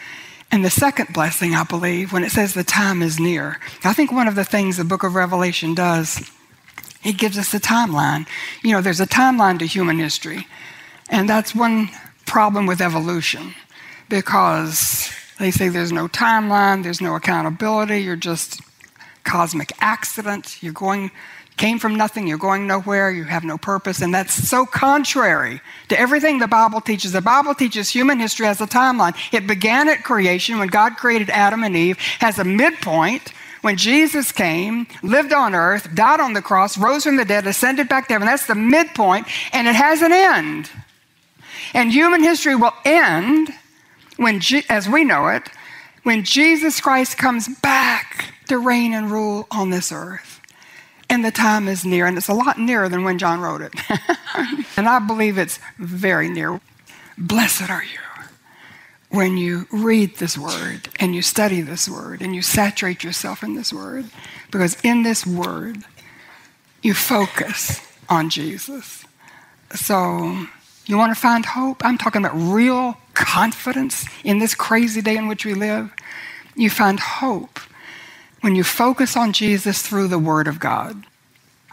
And 0.50 0.64
the 0.64 0.70
second 0.70 1.12
blessing, 1.12 1.54
I 1.54 1.64
believe, 1.64 2.12
when 2.12 2.24
it 2.24 2.30
says 2.30 2.54
the 2.54 2.64
time 2.64 3.02
is 3.02 3.20
near, 3.20 3.58
I 3.84 3.92
think 3.92 4.10
one 4.10 4.28
of 4.28 4.34
the 4.34 4.44
things 4.44 4.76
the 4.76 4.84
book 4.84 5.02
of 5.02 5.14
Revelation 5.14 5.74
does 5.74 6.30
it 7.04 7.16
gives 7.16 7.38
us 7.38 7.54
a 7.54 7.60
timeline. 7.60 8.26
You 8.62 8.72
know, 8.72 8.80
there's 8.80 9.00
a 9.00 9.06
timeline 9.06 9.58
to 9.60 9.66
human 9.66 9.98
history. 9.98 10.46
And 11.08 11.28
that's 11.28 11.54
one 11.54 11.90
problem 12.26 12.66
with 12.66 12.80
evolution 12.80 13.54
because 14.08 15.10
they 15.38 15.50
say 15.50 15.68
there's 15.68 15.92
no 15.92 16.08
timeline, 16.08 16.82
there's 16.82 17.00
no 17.00 17.14
accountability, 17.14 18.00
you're 18.00 18.16
just 18.16 18.60
cosmic 19.24 19.72
accident, 19.80 20.62
you're 20.62 20.72
going 20.72 21.10
came 21.58 21.78
from 21.78 21.96
nothing, 21.96 22.26
you're 22.26 22.38
going 22.38 22.66
nowhere, 22.66 23.10
you 23.10 23.24
have 23.24 23.44
no 23.44 23.58
purpose, 23.58 24.00
and 24.00 24.14
that's 24.14 24.32
so 24.32 24.64
contrary 24.64 25.60
to 25.88 25.98
everything 25.98 26.38
the 26.38 26.48
Bible 26.48 26.80
teaches. 26.80 27.12
The 27.12 27.20
Bible 27.20 27.54
teaches 27.54 27.90
human 27.90 28.18
history 28.18 28.46
has 28.46 28.60
a 28.60 28.66
timeline. 28.66 29.14
It 29.32 29.46
began 29.46 29.88
at 29.88 30.04
creation 30.04 30.58
when 30.58 30.68
God 30.68 30.96
created 30.96 31.30
Adam 31.30 31.62
and 31.64 31.76
Eve, 31.76 31.98
has 32.20 32.38
a 32.38 32.44
midpoint, 32.44 33.32
when 33.62 33.76
Jesus 33.76 34.30
came, 34.30 34.86
lived 35.02 35.32
on 35.32 35.54
earth, 35.54 35.92
died 35.94 36.20
on 36.20 36.32
the 36.32 36.42
cross, 36.42 36.78
rose 36.78 37.04
from 37.04 37.16
the 37.16 37.24
dead, 37.24 37.46
ascended 37.46 37.88
back 37.88 38.06
to 38.06 38.14
heaven. 38.14 38.26
That's 38.26 38.46
the 38.46 38.54
midpoint, 38.54 39.26
and 39.52 39.66
it 39.66 39.74
has 39.74 40.00
an 40.00 40.12
end. 40.12 40.70
And 41.74 41.92
human 41.92 42.22
history 42.22 42.54
will 42.54 42.74
end 42.84 43.52
when, 44.16 44.40
as 44.68 44.88
we 44.88 45.04
know 45.04 45.28
it, 45.28 45.50
when 46.04 46.24
Jesus 46.24 46.80
Christ 46.80 47.18
comes 47.18 47.48
back 47.60 48.32
to 48.46 48.58
reign 48.58 48.94
and 48.94 49.10
rule 49.10 49.46
on 49.50 49.70
this 49.70 49.92
earth. 49.92 50.37
And 51.10 51.24
the 51.24 51.30
time 51.30 51.68
is 51.68 51.84
near, 51.84 52.06
and 52.06 52.18
it's 52.18 52.28
a 52.28 52.34
lot 52.34 52.58
nearer 52.58 52.88
than 52.88 53.02
when 53.02 53.18
John 53.18 53.40
wrote 53.40 53.62
it. 53.62 53.72
and 54.76 54.88
I 54.88 54.98
believe 54.98 55.38
it's 55.38 55.58
very 55.78 56.28
near. 56.28 56.60
Blessed 57.16 57.70
are 57.70 57.82
you 57.82 57.98
when 59.10 59.38
you 59.38 59.66
read 59.72 60.16
this 60.16 60.36
word 60.36 60.88
and 61.00 61.14
you 61.14 61.22
study 61.22 61.62
this 61.62 61.88
word 61.88 62.20
and 62.20 62.34
you 62.34 62.42
saturate 62.42 63.02
yourself 63.02 63.42
in 63.42 63.54
this 63.54 63.72
word. 63.72 64.04
Because 64.50 64.76
in 64.82 65.02
this 65.02 65.26
word, 65.26 65.78
you 66.82 66.94
focus 66.94 67.80
on 68.08 68.30
Jesus. 68.30 69.04
So, 69.74 70.46
you 70.86 70.96
want 70.96 71.14
to 71.14 71.20
find 71.20 71.44
hope? 71.44 71.84
I'm 71.84 71.98
talking 71.98 72.24
about 72.24 72.36
real 72.36 72.96
confidence 73.14 74.06
in 74.24 74.38
this 74.38 74.54
crazy 74.54 75.02
day 75.02 75.16
in 75.16 75.28
which 75.28 75.44
we 75.44 75.54
live. 75.54 75.92
You 76.56 76.70
find 76.70 76.98
hope 76.98 77.60
when 78.40 78.54
you 78.54 78.64
focus 78.64 79.16
on 79.16 79.32
Jesus 79.32 79.82
through 79.82 80.08
the 80.08 80.18
Word 80.18 80.46
of 80.46 80.60
God, 80.60 81.04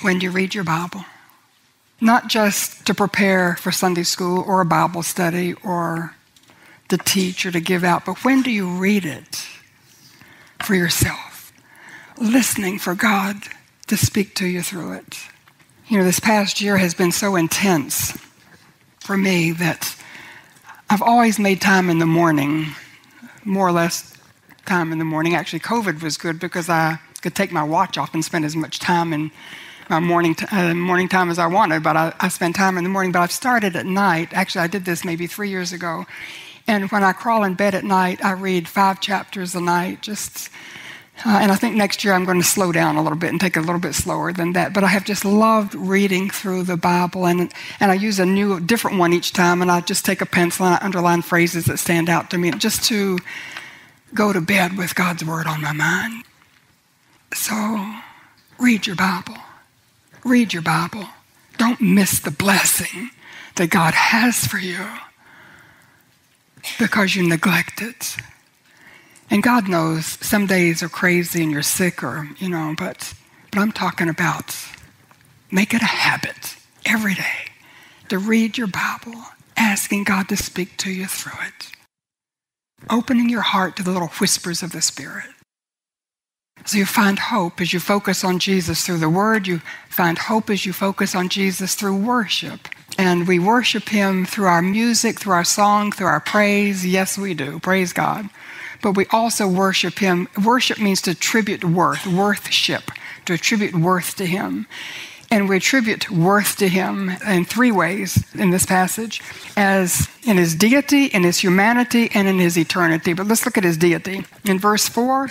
when 0.01 0.22
you 0.22 0.31
read 0.31 0.55
your 0.55 0.63
Bible. 0.63 1.05
Not 2.01 2.27
just 2.27 2.86
to 2.88 2.93
prepare 2.93 3.55
for 3.55 3.72
Sunday 3.72 4.03
school 4.03 4.43
or 4.45 4.62
a 4.62 4.65
Bible 4.65 5.03
study 5.03 5.53
or 5.63 6.15
to 6.89 6.98
teach 6.98 7.45
or 7.45 7.51
to 7.51 7.60
give 7.60 7.84
out, 7.84 8.05
but 8.05 8.24
when 8.24 8.41
do 8.41 8.51
you 8.51 8.67
read 8.67 9.05
it 9.05 9.48
for 10.62 10.75
yourself? 10.75 11.53
Listening 12.17 12.79
for 12.79 12.95
God 12.95 13.38
to 13.88 13.98
speak 13.98 14.36
to 14.36 14.48
you 14.48 14.62
through 14.62 14.93
it. 14.93 15.17
You 15.88 16.00
know, 16.00 16.03
this 16.03 16.19
past 16.19 16.62
year 16.62 16.77
has 16.77 16.93
been 16.93 17.12
so 17.12 17.36
intense 17.36 18.17
for 19.00 19.15
me 19.15 19.51
that 19.51 19.95
I've 20.89 21.01
always 21.01 21.39
made 21.39 21.62
time 21.62 21.89
in 21.89 22.00
the 22.00 22.05
morning, 22.05 22.67
more 23.43 23.67
or 23.67 23.72
less 23.72 24.14
time 24.65 24.91
in 24.91 24.98
the 24.98 25.05
morning. 25.05 25.36
Actually, 25.36 25.60
COVID 25.60 26.01
was 26.01 26.17
good 26.17 26.39
because 26.39 26.69
I 26.69 27.00
could 27.22 27.36
take 27.36 27.51
my 27.51 27.63
watch 27.63 27.98
off 27.98 28.13
and 28.13 28.24
spend 28.24 28.45
as 28.45 28.55
much 28.55 28.79
time 28.79 29.13
in 29.13 29.31
my 29.89 30.00
morning, 30.00 30.36
uh, 30.51 30.74
morning 30.74 31.07
time 31.07 31.29
as 31.29 31.38
I 31.38 31.48
wanted, 31.48 31.84
but 31.84 31.95
I, 31.95 32.13
I 32.19 32.27
spend 32.29 32.55
time 32.55 32.77
in 32.77 32.84
the 32.84 32.89
morning. 32.89 33.12
But 33.12 33.22
I've 33.22 33.31
started 33.31 33.75
at 33.75 33.86
night. 33.86 34.29
Actually, 34.34 34.62
I 34.62 34.67
did 34.67 34.86
this 34.86 35.05
maybe 35.05 35.27
three 35.27 35.50
years 35.50 35.72
ago. 35.74 36.05
And 36.67 36.89
when 36.91 37.03
I 37.03 37.13
crawl 37.13 37.43
in 37.43 37.53
bed 37.53 37.75
at 37.75 37.84
night, 37.84 38.24
I 38.25 38.31
read 38.31 38.67
five 38.67 39.00
chapters 39.00 39.53
a 39.53 39.62
night. 39.62 40.01
Just, 40.01 40.50
uh, 41.24 41.38
and 41.41 41.51
I 41.51 41.55
think 41.55 41.75
next 41.75 42.03
year 42.03 42.13
I'm 42.13 42.25
going 42.25 42.41
to 42.41 42.48
slow 42.48 42.72
down 42.72 42.95
a 42.95 43.03
little 43.03 43.17
bit 43.17 43.29
and 43.29 43.39
take 43.39 43.55
it 43.55 43.60
a 43.60 43.62
little 43.62 43.79
bit 43.79 43.93
slower 43.93 44.34
than 44.34 44.53
that. 44.53 44.74
But 44.74 44.84
I 44.84 44.88
have 44.88 45.05
just 45.05 45.24
loved 45.24 45.75
reading 45.75 46.31
through 46.31 46.63
the 46.63 46.77
Bible, 46.77 47.27
and 47.27 47.53
and 47.79 47.91
I 47.91 47.93
use 47.93 48.19
a 48.19 48.25
new, 48.25 48.60
different 48.60 48.98
one 48.98 49.13
each 49.13 49.31
time. 49.34 49.62
And 49.62 49.69
I 49.69 49.81
just 49.81 50.05
take 50.05 50.22
a 50.22 50.25
pencil 50.25 50.65
and 50.65 50.75
I 50.75 50.84
underline 50.84 51.22
phrases 51.22 51.65
that 51.65 51.77
stand 51.77 52.10
out 52.10 52.31
to 52.31 52.39
me, 52.39 52.50
just 52.51 52.84
to 52.86 53.19
go 54.15 54.34
to 54.34 54.41
bed 54.41 54.77
with 54.77 54.95
God's 54.95 55.24
word 55.24 55.45
on 55.45 55.62
my 55.62 55.74
mind. 55.74 56.24
So, 57.34 57.95
read 58.57 58.88
your 58.88 58.95
Bible. 58.95 59.38
Read 60.24 60.53
your 60.53 60.62
Bible. 60.62 61.05
Don't 61.57 61.81
miss 61.81 62.19
the 62.19 62.31
blessing 62.31 63.12
that 63.55 63.69
God 63.69 63.93
has 63.93 64.48
for 64.48 64.57
you 64.57 64.86
because 66.79 67.15
you 67.15 67.27
neglect 67.27 67.81
it. 67.81 68.15
And 69.29 69.43
God 69.43 69.67
knows 69.67 70.05
some 70.25 70.45
days 70.45 70.81
are 70.84 70.89
crazy 70.89 71.43
and 71.43 71.51
you're 71.51 71.62
sick 71.62 72.03
or, 72.03 72.29
you 72.38 72.50
know, 72.50 72.75
but, 72.77 73.13
but 73.51 73.60
I'm 73.60 73.72
talking 73.72 74.10
about 74.10 74.55
make 75.51 75.74
it 75.74 75.81
a 75.81 75.86
habit 75.86 76.57
every 76.86 77.15
day 77.15 77.51
to 78.10 78.17
read 78.17 78.57
your 78.57 78.67
Bible, 78.67 79.19
asking 79.57 80.03
God 80.03 80.29
to 80.29 80.38
speak 80.38 80.77
to 80.77 80.91
you 80.91 81.07
through 81.07 81.39
it, 81.48 81.72
opening 82.89 83.29
your 83.29 83.41
heart 83.41 83.75
to 83.77 83.83
the 83.83 83.91
little 83.91 84.07
whispers 84.07 84.63
of 84.63 84.71
the 84.71 84.81
Spirit. 84.81 85.25
So 86.65 86.79
you 86.79 86.85
find 86.85 87.19
hope 87.19 87.61
as 87.61 87.73
you 87.73 87.79
focus 87.79 88.23
on 88.23 88.39
Jesus 88.39 88.85
through 88.85 88.97
the 88.97 89.09
Word. 89.09 89.45
You 89.45 89.61
find 89.89 90.17
hope 90.17 90.49
as 90.49 90.65
you 90.65 90.73
focus 90.73 91.13
on 91.13 91.29
Jesus 91.29 91.75
through 91.75 91.95
worship. 91.95 92.67
And 92.97 93.27
we 93.27 93.37
worship 93.37 93.89
Him 93.89 94.25
through 94.25 94.47
our 94.47 94.61
music, 94.61 95.19
through 95.19 95.33
our 95.33 95.43
song, 95.43 95.91
through 95.91 96.07
our 96.07 96.19
praise. 96.19 96.85
Yes, 96.85 97.17
we 97.17 97.33
do. 97.33 97.59
Praise 97.59 97.93
God. 97.93 98.29
But 98.81 98.93
we 98.93 99.05
also 99.11 99.47
worship 99.47 99.99
Him. 99.99 100.27
Worship 100.43 100.79
means 100.79 101.01
to 101.03 101.11
attribute 101.11 101.63
worth, 101.63 102.07
worthship, 102.07 102.91
to 103.25 103.33
attribute 103.33 103.75
worth 103.75 104.15
to 104.15 104.25
Him. 104.25 104.65
And 105.35 105.49
we 105.49 105.57
attribute 105.57 106.09
worth 106.09 106.55
to 106.59 106.69
Him 106.69 107.09
in 107.27 107.43
three 107.43 107.69
ways 107.69 108.23
in 108.35 108.51
this 108.51 108.65
passage 108.65 109.21
as 109.57 110.07
in 110.23 110.37
His 110.37 110.55
deity, 110.55 111.07
in 111.07 111.23
His 111.23 111.39
humanity, 111.39 112.09
and 112.13 112.29
in 112.29 112.39
His 112.39 112.57
eternity. 112.57 113.11
But 113.11 113.27
let's 113.27 113.45
look 113.45 113.57
at 113.57 113.65
His 113.65 113.75
deity. 113.75 114.23
In 114.45 114.59
verse 114.59 114.87
4, 114.87 115.29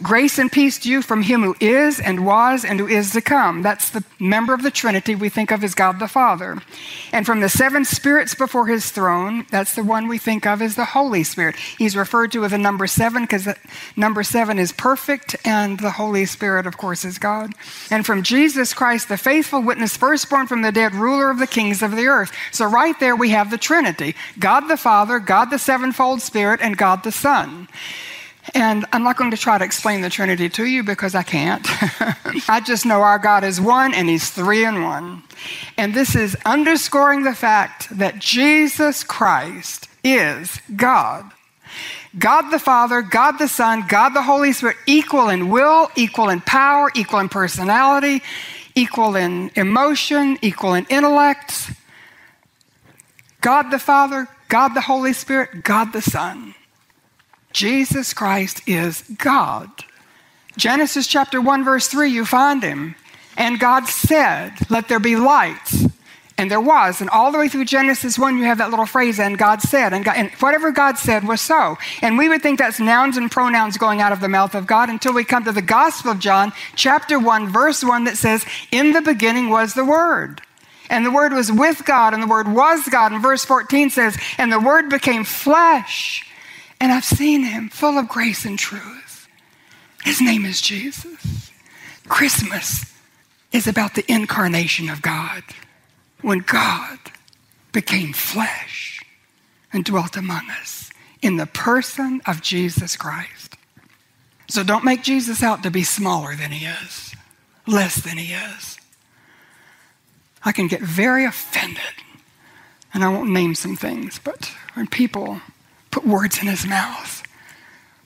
Grace 0.00 0.38
and 0.38 0.52
peace 0.52 0.78
to 0.78 0.88
you 0.88 1.02
from 1.02 1.22
him 1.22 1.42
who 1.42 1.56
is 1.60 1.98
and 1.98 2.24
was 2.24 2.64
and 2.64 2.78
who 2.78 2.86
is 2.86 3.10
to 3.12 3.20
come. 3.20 3.62
That's 3.62 3.90
the 3.90 4.04
member 4.20 4.54
of 4.54 4.62
the 4.62 4.70
Trinity 4.70 5.16
we 5.16 5.28
think 5.28 5.50
of 5.50 5.64
as 5.64 5.74
God 5.74 5.98
the 5.98 6.06
Father. 6.06 6.62
And 7.12 7.26
from 7.26 7.40
the 7.40 7.48
seven 7.48 7.84
spirits 7.84 8.32
before 8.32 8.68
his 8.68 8.92
throne, 8.92 9.44
that's 9.50 9.74
the 9.74 9.82
one 9.82 10.06
we 10.06 10.18
think 10.18 10.46
of 10.46 10.62
as 10.62 10.76
the 10.76 10.84
Holy 10.84 11.24
Spirit. 11.24 11.56
He's 11.56 11.96
referred 11.96 12.30
to 12.32 12.44
as 12.44 12.52
the 12.52 12.58
number 12.58 12.86
seven 12.86 13.24
because 13.24 13.48
number 13.96 14.22
seven 14.22 14.56
is 14.60 14.70
perfect, 14.70 15.34
and 15.44 15.80
the 15.80 15.90
Holy 15.90 16.26
Spirit, 16.26 16.66
of 16.66 16.76
course, 16.76 17.04
is 17.04 17.18
God. 17.18 17.52
And 17.90 18.06
from 18.06 18.22
Jesus 18.22 18.72
Christ, 18.72 19.08
the 19.08 19.16
faithful 19.16 19.62
witness, 19.62 19.96
firstborn 19.96 20.46
from 20.46 20.62
the 20.62 20.70
dead, 20.70 20.94
ruler 20.94 21.28
of 21.28 21.40
the 21.40 21.46
kings 21.48 21.82
of 21.82 21.96
the 21.96 22.06
earth. 22.06 22.30
So 22.52 22.66
right 22.66 22.98
there 23.00 23.16
we 23.16 23.30
have 23.30 23.50
the 23.50 23.58
Trinity 23.58 24.14
God 24.38 24.68
the 24.68 24.76
Father, 24.76 25.18
God 25.18 25.46
the 25.46 25.58
sevenfold 25.58 26.22
Spirit, 26.22 26.60
and 26.62 26.76
God 26.76 27.02
the 27.02 27.10
Son. 27.12 27.66
And 28.54 28.86
I'm 28.92 29.02
not 29.02 29.16
going 29.16 29.30
to 29.30 29.36
try 29.36 29.58
to 29.58 29.64
explain 29.64 30.00
the 30.00 30.10
Trinity 30.10 30.48
to 30.50 30.64
you 30.64 30.82
because 30.82 31.14
I 31.14 31.22
can't. 31.22 31.66
I 32.48 32.60
just 32.64 32.86
know 32.86 33.02
our 33.02 33.18
God 33.18 33.44
is 33.44 33.60
one 33.60 33.94
and 33.94 34.08
He's 34.08 34.30
three 34.30 34.64
in 34.64 34.82
one. 34.82 35.22
And 35.76 35.94
this 35.94 36.14
is 36.16 36.36
underscoring 36.44 37.22
the 37.22 37.34
fact 37.34 37.88
that 37.98 38.18
Jesus 38.18 39.04
Christ 39.04 39.88
is 40.02 40.60
God. 40.74 41.30
God 42.18 42.50
the 42.50 42.58
Father, 42.58 43.02
God 43.02 43.32
the 43.32 43.48
Son, 43.48 43.84
God 43.86 44.10
the 44.10 44.22
Holy 44.22 44.52
Spirit, 44.52 44.76
equal 44.86 45.28
in 45.28 45.50
will, 45.50 45.90
equal 45.94 46.30
in 46.30 46.40
power, 46.40 46.90
equal 46.94 47.20
in 47.20 47.28
personality, 47.28 48.22
equal 48.74 49.14
in 49.14 49.50
emotion, 49.54 50.38
equal 50.40 50.74
in 50.74 50.86
intellect. 50.86 51.70
God 53.40 53.70
the 53.70 53.78
Father, 53.78 54.26
God 54.48 54.74
the 54.74 54.80
Holy 54.80 55.12
Spirit, 55.12 55.62
God 55.62 55.92
the 55.92 56.02
Son. 56.02 56.54
Jesus 57.58 58.14
Christ 58.14 58.62
is 58.68 59.02
God. 59.18 59.68
Genesis 60.56 61.08
chapter 61.08 61.40
1, 61.40 61.64
verse 61.64 61.88
3, 61.88 62.08
you 62.08 62.24
find 62.24 62.62
him. 62.62 62.94
And 63.36 63.58
God 63.58 63.88
said, 63.88 64.52
Let 64.70 64.86
there 64.86 65.00
be 65.00 65.16
light. 65.16 65.72
And 66.38 66.48
there 66.48 66.60
was. 66.60 67.00
And 67.00 67.10
all 67.10 67.32
the 67.32 67.38
way 67.38 67.48
through 67.48 67.64
Genesis 67.64 68.16
1, 68.16 68.38
you 68.38 68.44
have 68.44 68.58
that 68.58 68.70
little 68.70 68.86
phrase, 68.86 69.18
and 69.18 69.36
God 69.36 69.60
said. 69.60 69.92
And, 69.92 70.04
God, 70.04 70.16
and, 70.16 70.30
whatever 70.38 70.70
God 70.70 70.98
said 70.98 71.26
was 71.26 71.40
so. 71.40 71.76
And 72.00 72.16
we 72.16 72.28
would 72.28 72.42
think 72.42 72.60
that's 72.60 72.78
nouns 72.78 73.16
and 73.16 73.28
pronouns 73.28 73.76
going 73.76 74.00
out 74.00 74.12
of 74.12 74.20
the 74.20 74.28
mouth 74.28 74.54
of 74.54 74.68
God 74.68 74.88
until 74.88 75.12
we 75.12 75.24
come 75.24 75.42
to 75.42 75.50
the 75.50 75.60
Gospel 75.60 76.12
of 76.12 76.20
John, 76.20 76.52
chapter 76.76 77.18
1, 77.18 77.48
verse 77.48 77.82
1, 77.82 78.04
that 78.04 78.16
says, 78.16 78.46
In 78.70 78.92
the 78.92 79.02
beginning 79.02 79.50
was 79.50 79.74
the 79.74 79.84
Word. 79.84 80.42
And 80.90 81.04
the 81.04 81.10
Word 81.10 81.32
was 81.32 81.50
with 81.50 81.84
God, 81.84 82.14
and 82.14 82.22
the 82.22 82.28
Word 82.28 82.46
was 82.46 82.88
God. 82.88 83.10
And 83.10 83.20
verse 83.20 83.44
14 83.44 83.90
says, 83.90 84.16
And 84.38 84.52
the 84.52 84.60
Word 84.60 84.90
became 84.90 85.24
flesh. 85.24 86.24
And 86.80 86.92
I've 86.92 87.04
seen 87.04 87.42
him 87.42 87.68
full 87.68 87.98
of 87.98 88.08
grace 88.08 88.44
and 88.44 88.58
truth. 88.58 89.28
His 90.04 90.20
name 90.20 90.44
is 90.44 90.60
Jesus. 90.60 91.50
Christmas 92.06 92.94
is 93.52 93.66
about 93.66 93.94
the 93.94 94.10
incarnation 94.10 94.88
of 94.88 95.02
God 95.02 95.42
when 96.22 96.40
God 96.40 96.98
became 97.72 98.12
flesh 98.12 99.02
and 99.72 99.84
dwelt 99.84 100.16
among 100.16 100.48
us 100.50 100.90
in 101.22 101.36
the 101.36 101.46
person 101.46 102.20
of 102.26 102.42
Jesus 102.42 102.96
Christ. 102.96 103.56
So 104.48 104.62
don't 104.62 104.84
make 104.84 105.02
Jesus 105.02 105.42
out 105.42 105.62
to 105.62 105.70
be 105.70 105.82
smaller 105.82 106.34
than 106.34 106.52
he 106.52 106.66
is, 106.66 107.14
less 107.66 107.96
than 107.96 108.16
he 108.16 108.32
is. 108.32 108.78
I 110.44 110.52
can 110.52 110.68
get 110.68 110.80
very 110.80 111.24
offended, 111.24 111.82
and 112.94 113.04
I 113.04 113.08
won't 113.08 113.30
name 113.30 113.54
some 113.54 113.76
things, 113.76 114.18
but 114.22 114.50
when 114.74 114.86
people 114.86 115.40
put 115.98 116.08
words 116.08 116.40
in 116.40 116.46
his 116.46 116.64
mouth 116.64 117.24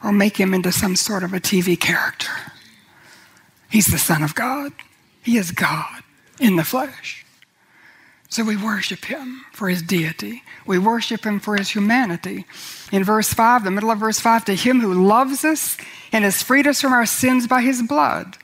or 0.03 0.13
make 0.13 0.39
him 0.39 0.55
into 0.55 0.73
some 0.73 0.97
sort 0.97 1.23
of 1.23 1.35
a 1.35 1.41
TV 1.41 1.79
character, 1.79 2.31
he's 3.71 3.87
the 3.89 3.99
Son 3.99 4.23
of 4.23 4.35
God. 4.35 4.73
He 5.23 5.37
is 5.37 5.51
God 5.51 6.03
in 6.41 6.57
the 6.57 6.65
flesh. 6.65 7.25
So 8.31 8.45
we 8.45 8.57
worship 8.57 9.05
him 9.05 9.45
for 9.53 9.69
his 9.69 9.83
deity. 9.83 10.43
We 10.67 10.79
worship 10.79 11.27
him 11.27 11.39
for 11.39 11.57
his 11.57 11.69
humanity. 11.69 12.47
In 12.91 13.05
verse 13.05 13.35
5, 13.35 13.63
the 13.63 13.71
middle 13.71 13.91
of 13.91 13.99
verse 13.99 14.19
5, 14.19 14.47
to 14.47 14.55
him 14.55 14.81
who 14.81 15.07
loves 15.07 15.45
us 15.45 15.77
and 16.13 16.25
has 16.25 16.43
freed 16.43 16.67
us 16.67 16.81
from 16.81 16.95
our 16.95 17.07
sins 17.07 17.47
by 17.47 17.61
his 17.61 17.83
blood. 17.83 18.39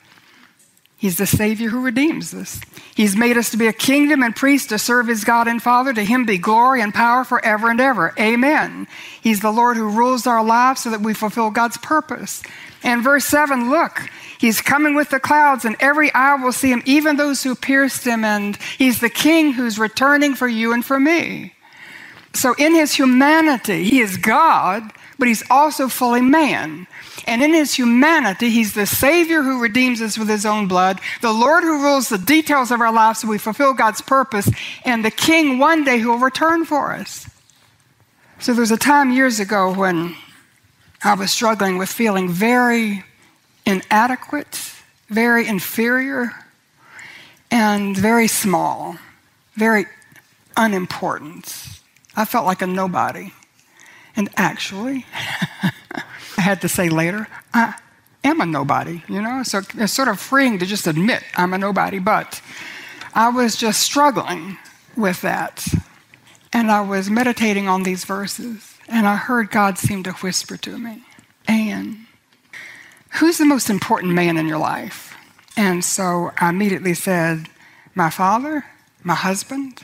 He's 0.99 1.17
the 1.17 1.25
Savior 1.25 1.69
who 1.69 1.79
redeems 1.79 2.33
us. 2.33 2.59
He's 2.93 3.15
made 3.15 3.37
us 3.37 3.51
to 3.51 3.57
be 3.57 3.67
a 3.67 3.73
kingdom 3.73 4.21
and 4.21 4.35
priests 4.35 4.67
to 4.67 4.77
serve 4.77 5.07
his 5.07 5.23
God 5.23 5.47
and 5.47 5.63
Father. 5.63 5.93
To 5.93 6.03
him 6.03 6.25
be 6.25 6.37
glory 6.37 6.81
and 6.81 6.93
power 6.93 7.23
forever 7.23 7.69
and 7.69 7.79
ever. 7.79 8.13
Amen. 8.19 8.85
He's 9.21 9.39
the 9.39 9.49
Lord 9.49 9.77
who 9.77 9.87
rules 9.87 10.27
our 10.27 10.43
lives 10.43 10.83
so 10.83 10.89
that 10.89 10.99
we 10.99 11.13
fulfill 11.13 11.51
God's 11.51 11.77
purpose. 11.77 12.43
And 12.83 13.01
verse 13.01 13.23
7 13.23 13.69
look, 13.69 14.09
he's 14.39 14.59
coming 14.59 14.93
with 14.93 15.09
the 15.09 15.21
clouds, 15.21 15.63
and 15.63 15.77
every 15.79 16.13
eye 16.13 16.35
will 16.35 16.51
see 16.51 16.69
him, 16.69 16.83
even 16.85 17.15
those 17.15 17.43
who 17.43 17.55
pierced 17.55 18.03
him. 18.05 18.25
And 18.25 18.57
he's 18.77 18.99
the 18.99 19.09
king 19.09 19.53
who's 19.53 19.79
returning 19.79 20.35
for 20.35 20.49
you 20.49 20.73
and 20.73 20.83
for 20.83 20.99
me. 20.99 21.53
So, 22.33 22.55
in 22.57 22.75
his 22.75 22.93
humanity, 22.93 23.85
he 23.85 24.01
is 24.01 24.17
God, 24.17 24.83
but 25.17 25.29
he's 25.29 25.43
also 25.49 25.87
fully 25.87 26.21
man. 26.21 26.87
And 27.27 27.41
in 27.41 27.53
his 27.53 27.73
humanity, 27.73 28.49
he's 28.49 28.73
the 28.73 28.85
Savior 28.85 29.41
who 29.41 29.61
redeems 29.61 30.01
us 30.01 30.17
with 30.17 30.29
his 30.29 30.45
own 30.45 30.67
blood, 30.67 30.99
the 31.21 31.31
Lord 31.31 31.63
who 31.63 31.83
rules 31.83 32.09
the 32.09 32.17
details 32.17 32.71
of 32.71 32.81
our 32.81 32.91
lives 32.91 33.19
so 33.19 33.27
we 33.27 33.37
fulfill 33.37 33.73
God's 33.73 34.01
purpose, 34.01 34.49
and 34.85 35.03
the 35.03 35.11
King 35.11 35.59
one 35.59 35.83
day 35.83 35.99
who 35.99 36.09
will 36.09 36.19
return 36.19 36.65
for 36.65 36.93
us. 36.93 37.29
So, 38.39 38.53
there 38.53 38.61
was 38.61 38.71
a 38.71 38.77
time 38.77 39.11
years 39.11 39.39
ago 39.39 39.73
when 39.73 40.15
I 41.03 41.13
was 41.13 41.31
struggling 41.31 41.77
with 41.77 41.89
feeling 41.89 42.29
very 42.29 43.03
inadequate, 43.65 44.73
very 45.09 45.47
inferior, 45.47 46.31
and 47.51 47.95
very 47.95 48.27
small, 48.27 48.97
very 49.55 49.85
unimportant. 50.55 51.81
I 52.15 52.25
felt 52.25 52.45
like 52.45 52.61
a 52.61 52.67
nobody. 52.67 53.33
And 54.15 54.29
actually, 54.35 55.05
I 56.39 56.41
had 56.41 56.61
to 56.61 56.69
say 56.69 56.87
later, 56.87 57.27
I 57.53 57.75
am 58.23 58.39
a 58.39 58.45
nobody, 58.45 59.03
you 59.09 59.21
know? 59.21 59.43
So 59.43 59.59
it's 59.75 59.91
sort 59.91 60.07
of 60.07 60.21
freeing 60.21 60.57
to 60.59 60.65
just 60.65 60.87
admit 60.87 61.21
I'm 61.35 61.53
a 61.53 61.57
nobody, 61.57 61.99
but 61.99 62.41
I 63.13 63.27
was 63.27 63.57
just 63.57 63.81
struggling 63.81 64.57
with 64.95 65.21
that. 65.21 65.67
And 66.53 66.71
I 66.71 66.79
was 66.79 67.09
meditating 67.09 67.67
on 67.67 67.83
these 67.83 68.05
verses. 68.05 68.77
And 68.87 69.05
I 69.05 69.17
heard 69.17 69.51
God 69.51 69.77
seem 69.77 70.01
to 70.03 70.13
whisper 70.13 70.55
to 70.55 70.77
me, 70.77 71.03
Anne, 71.45 72.07
who's 73.15 73.37
the 73.37 73.43
most 73.43 73.69
important 73.69 74.13
man 74.13 74.37
in 74.37 74.47
your 74.47 74.59
life? 74.59 75.17
And 75.57 75.83
so 75.83 76.31
I 76.37 76.51
immediately 76.51 76.93
said, 76.93 77.49
My 77.95 78.09
father, 78.09 78.63
my 79.03 79.15
husband. 79.15 79.81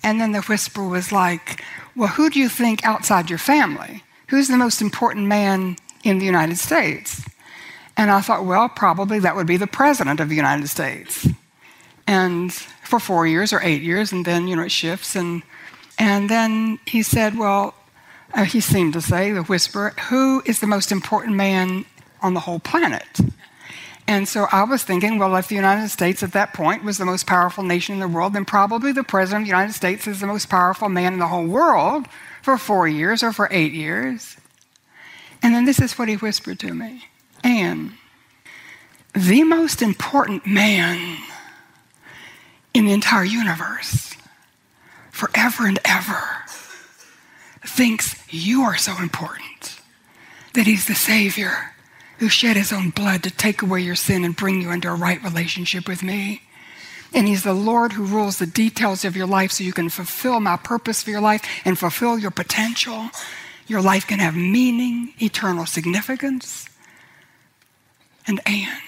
And 0.00 0.20
then 0.20 0.30
the 0.30 0.42
whisper 0.42 0.86
was 0.86 1.10
like, 1.10 1.64
Well, 1.96 2.10
who 2.10 2.30
do 2.30 2.38
you 2.38 2.48
think 2.48 2.84
outside 2.84 3.28
your 3.28 3.40
family? 3.40 4.04
Who's 4.30 4.46
the 4.46 4.56
most 4.56 4.80
important 4.80 5.26
man 5.26 5.76
in 6.04 6.20
the 6.20 6.24
United 6.24 6.56
States? 6.56 7.20
And 7.96 8.12
I 8.12 8.20
thought, 8.20 8.44
well, 8.44 8.68
probably 8.68 9.18
that 9.18 9.34
would 9.34 9.48
be 9.48 9.56
the 9.56 9.66
president 9.66 10.20
of 10.20 10.28
the 10.28 10.36
United 10.36 10.68
States. 10.68 11.26
And 12.06 12.52
for 12.52 13.00
four 13.00 13.26
years 13.26 13.52
or 13.52 13.60
eight 13.60 13.82
years, 13.82 14.12
and 14.12 14.24
then, 14.24 14.46
you 14.46 14.54
know, 14.54 14.62
it 14.62 14.70
shifts. 14.70 15.16
And, 15.16 15.42
and 15.98 16.30
then 16.30 16.78
he 16.86 17.02
said, 17.02 17.36
well, 17.36 17.74
uh, 18.32 18.44
he 18.44 18.60
seemed 18.60 18.92
to 18.92 19.00
say, 19.00 19.32
the 19.32 19.42
whisper, 19.42 19.94
who 20.08 20.42
is 20.46 20.60
the 20.60 20.66
most 20.68 20.92
important 20.92 21.34
man 21.34 21.84
on 22.22 22.34
the 22.34 22.40
whole 22.40 22.60
planet? 22.60 23.18
And 24.06 24.28
so 24.28 24.46
I 24.52 24.62
was 24.62 24.84
thinking, 24.84 25.18
well, 25.18 25.34
if 25.34 25.48
the 25.48 25.56
United 25.56 25.88
States 25.88 26.22
at 26.22 26.32
that 26.32 26.54
point 26.54 26.84
was 26.84 26.98
the 26.98 27.04
most 27.04 27.26
powerful 27.26 27.64
nation 27.64 27.94
in 27.94 28.00
the 28.00 28.06
world, 28.06 28.34
then 28.34 28.44
probably 28.44 28.92
the 28.92 29.02
President 29.02 29.42
of 29.42 29.46
the 29.46 29.56
United 29.56 29.72
States 29.72 30.06
is 30.06 30.20
the 30.20 30.28
most 30.28 30.48
powerful 30.48 30.88
man 30.88 31.14
in 31.14 31.18
the 31.18 31.26
whole 31.26 31.46
world 31.46 32.06
for 32.42 32.58
four 32.58 32.88
years 32.88 33.22
or 33.22 33.32
for 33.32 33.48
eight 33.50 33.72
years. 33.72 34.36
And 35.42 35.54
then 35.54 35.64
this 35.64 35.80
is 35.80 35.98
what 35.98 36.08
he 36.08 36.16
whispered 36.16 36.58
to 36.60 36.74
me 36.74 37.04
Anne, 37.42 37.94
the 39.14 39.44
most 39.44 39.82
important 39.82 40.46
man 40.46 41.18
in 42.74 42.86
the 42.86 42.92
entire 42.92 43.24
universe, 43.24 44.14
forever 45.10 45.66
and 45.66 45.78
ever 45.84 46.22
thinks 47.66 48.16
you 48.32 48.62
are 48.62 48.76
so 48.76 48.96
important 48.98 49.80
that 50.54 50.66
he's 50.66 50.86
the 50.86 50.94
Savior 50.94 51.74
who 52.18 52.28
shed 52.28 52.56
his 52.56 52.72
own 52.72 52.90
blood 52.90 53.22
to 53.22 53.30
take 53.30 53.62
away 53.62 53.80
your 53.80 53.94
sin 53.94 54.24
and 54.24 54.36
bring 54.36 54.60
you 54.60 54.70
into 54.70 54.90
a 54.90 54.94
right 54.94 55.22
relationship 55.22 55.88
with 55.88 56.02
me. 56.02 56.42
And 57.12 57.26
he's 57.26 57.42
the 57.42 57.54
Lord 57.54 57.92
who 57.92 58.04
rules 58.04 58.38
the 58.38 58.46
details 58.46 59.04
of 59.04 59.16
your 59.16 59.26
life 59.26 59.52
so 59.52 59.64
you 59.64 59.72
can 59.72 59.88
fulfill 59.88 60.40
my 60.40 60.56
purpose 60.56 61.02
for 61.02 61.10
your 61.10 61.20
life 61.20 61.42
and 61.64 61.78
fulfill 61.78 62.18
your 62.18 62.30
potential. 62.30 63.10
Your 63.66 63.82
life 63.82 64.06
can 64.06 64.20
have 64.20 64.36
meaning, 64.36 65.14
eternal 65.20 65.66
significance. 65.66 66.68
And 68.26 68.40
Anne, 68.46 68.82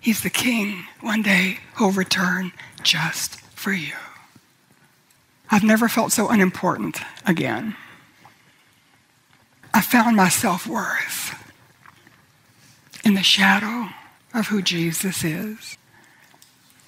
he's 0.00 0.22
the 0.22 0.30
king 0.30 0.84
one 1.00 1.22
day 1.22 1.58
who'll 1.74 1.90
return 1.92 2.52
just 2.82 3.40
for 3.52 3.72
you. 3.72 3.94
I've 5.50 5.64
never 5.64 5.88
felt 5.88 6.12
so 6.12 6.28
unimportant 6.28 7.00
again. 7.26 7.74
I 9.72 9.80
found 9.80 10.16
my 10.16 10.28
self 10.28 10.66
worth 10.66 11.34
in 13.04 13.14
the 13.14 13.22
shadow 13.22 13.88
of 14.34 14.48
who 14.48 14.60
Jesus 14.60 15.24
is. 15.24 15.77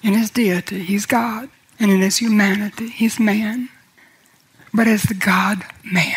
In 0.03 0.13
his 0.13 0.29
deity, 0.29 0.83
he's 0.83 1.05
God, 1.05 1.49
and 1.79 1.91
in 1.91 2.01
his 2.01 2.17
humanity, 2.17 2.89
he's 2.89 3.19
man. 3.19 3.69
But 4.73 4.87
as 4.87 5.03
the 5.03 5.13
God 5.13 5.63
man, 5.83 6.15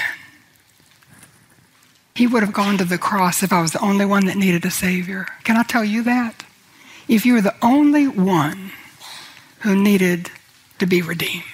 he 2.15 2.27
would 2.27 2.43
have 2.43 2.53
gone 2.53 2.79
to 2.79 2.85
the 2.85 2.99
cross 2.99 3.43
if 3.43 3.53
I 3.53 3.61
was 3.61 3.73
the 3.73 3.85
only 3.85 4.05
one 4.05 4.27
that 4.27 4.37
needed 4.37 4.65
a 4.65 4.71
Savior. 4.71 5.27
Can 5.43 5.57
I 5.57 5.65
tell 5.65 5.85
you 5.85 6.03
that? 6.05 6.45
If 7.09 7.27
you 7.27 7.35
were 7.35 7.43
the 7.43 7.57
only 7.61 8.07
one 8.07 8.71
who 9.61 9.75
needed 9.75 10.31
to 10.79 10.87
be 10.87 11.03
redeemed, 11.03 11.45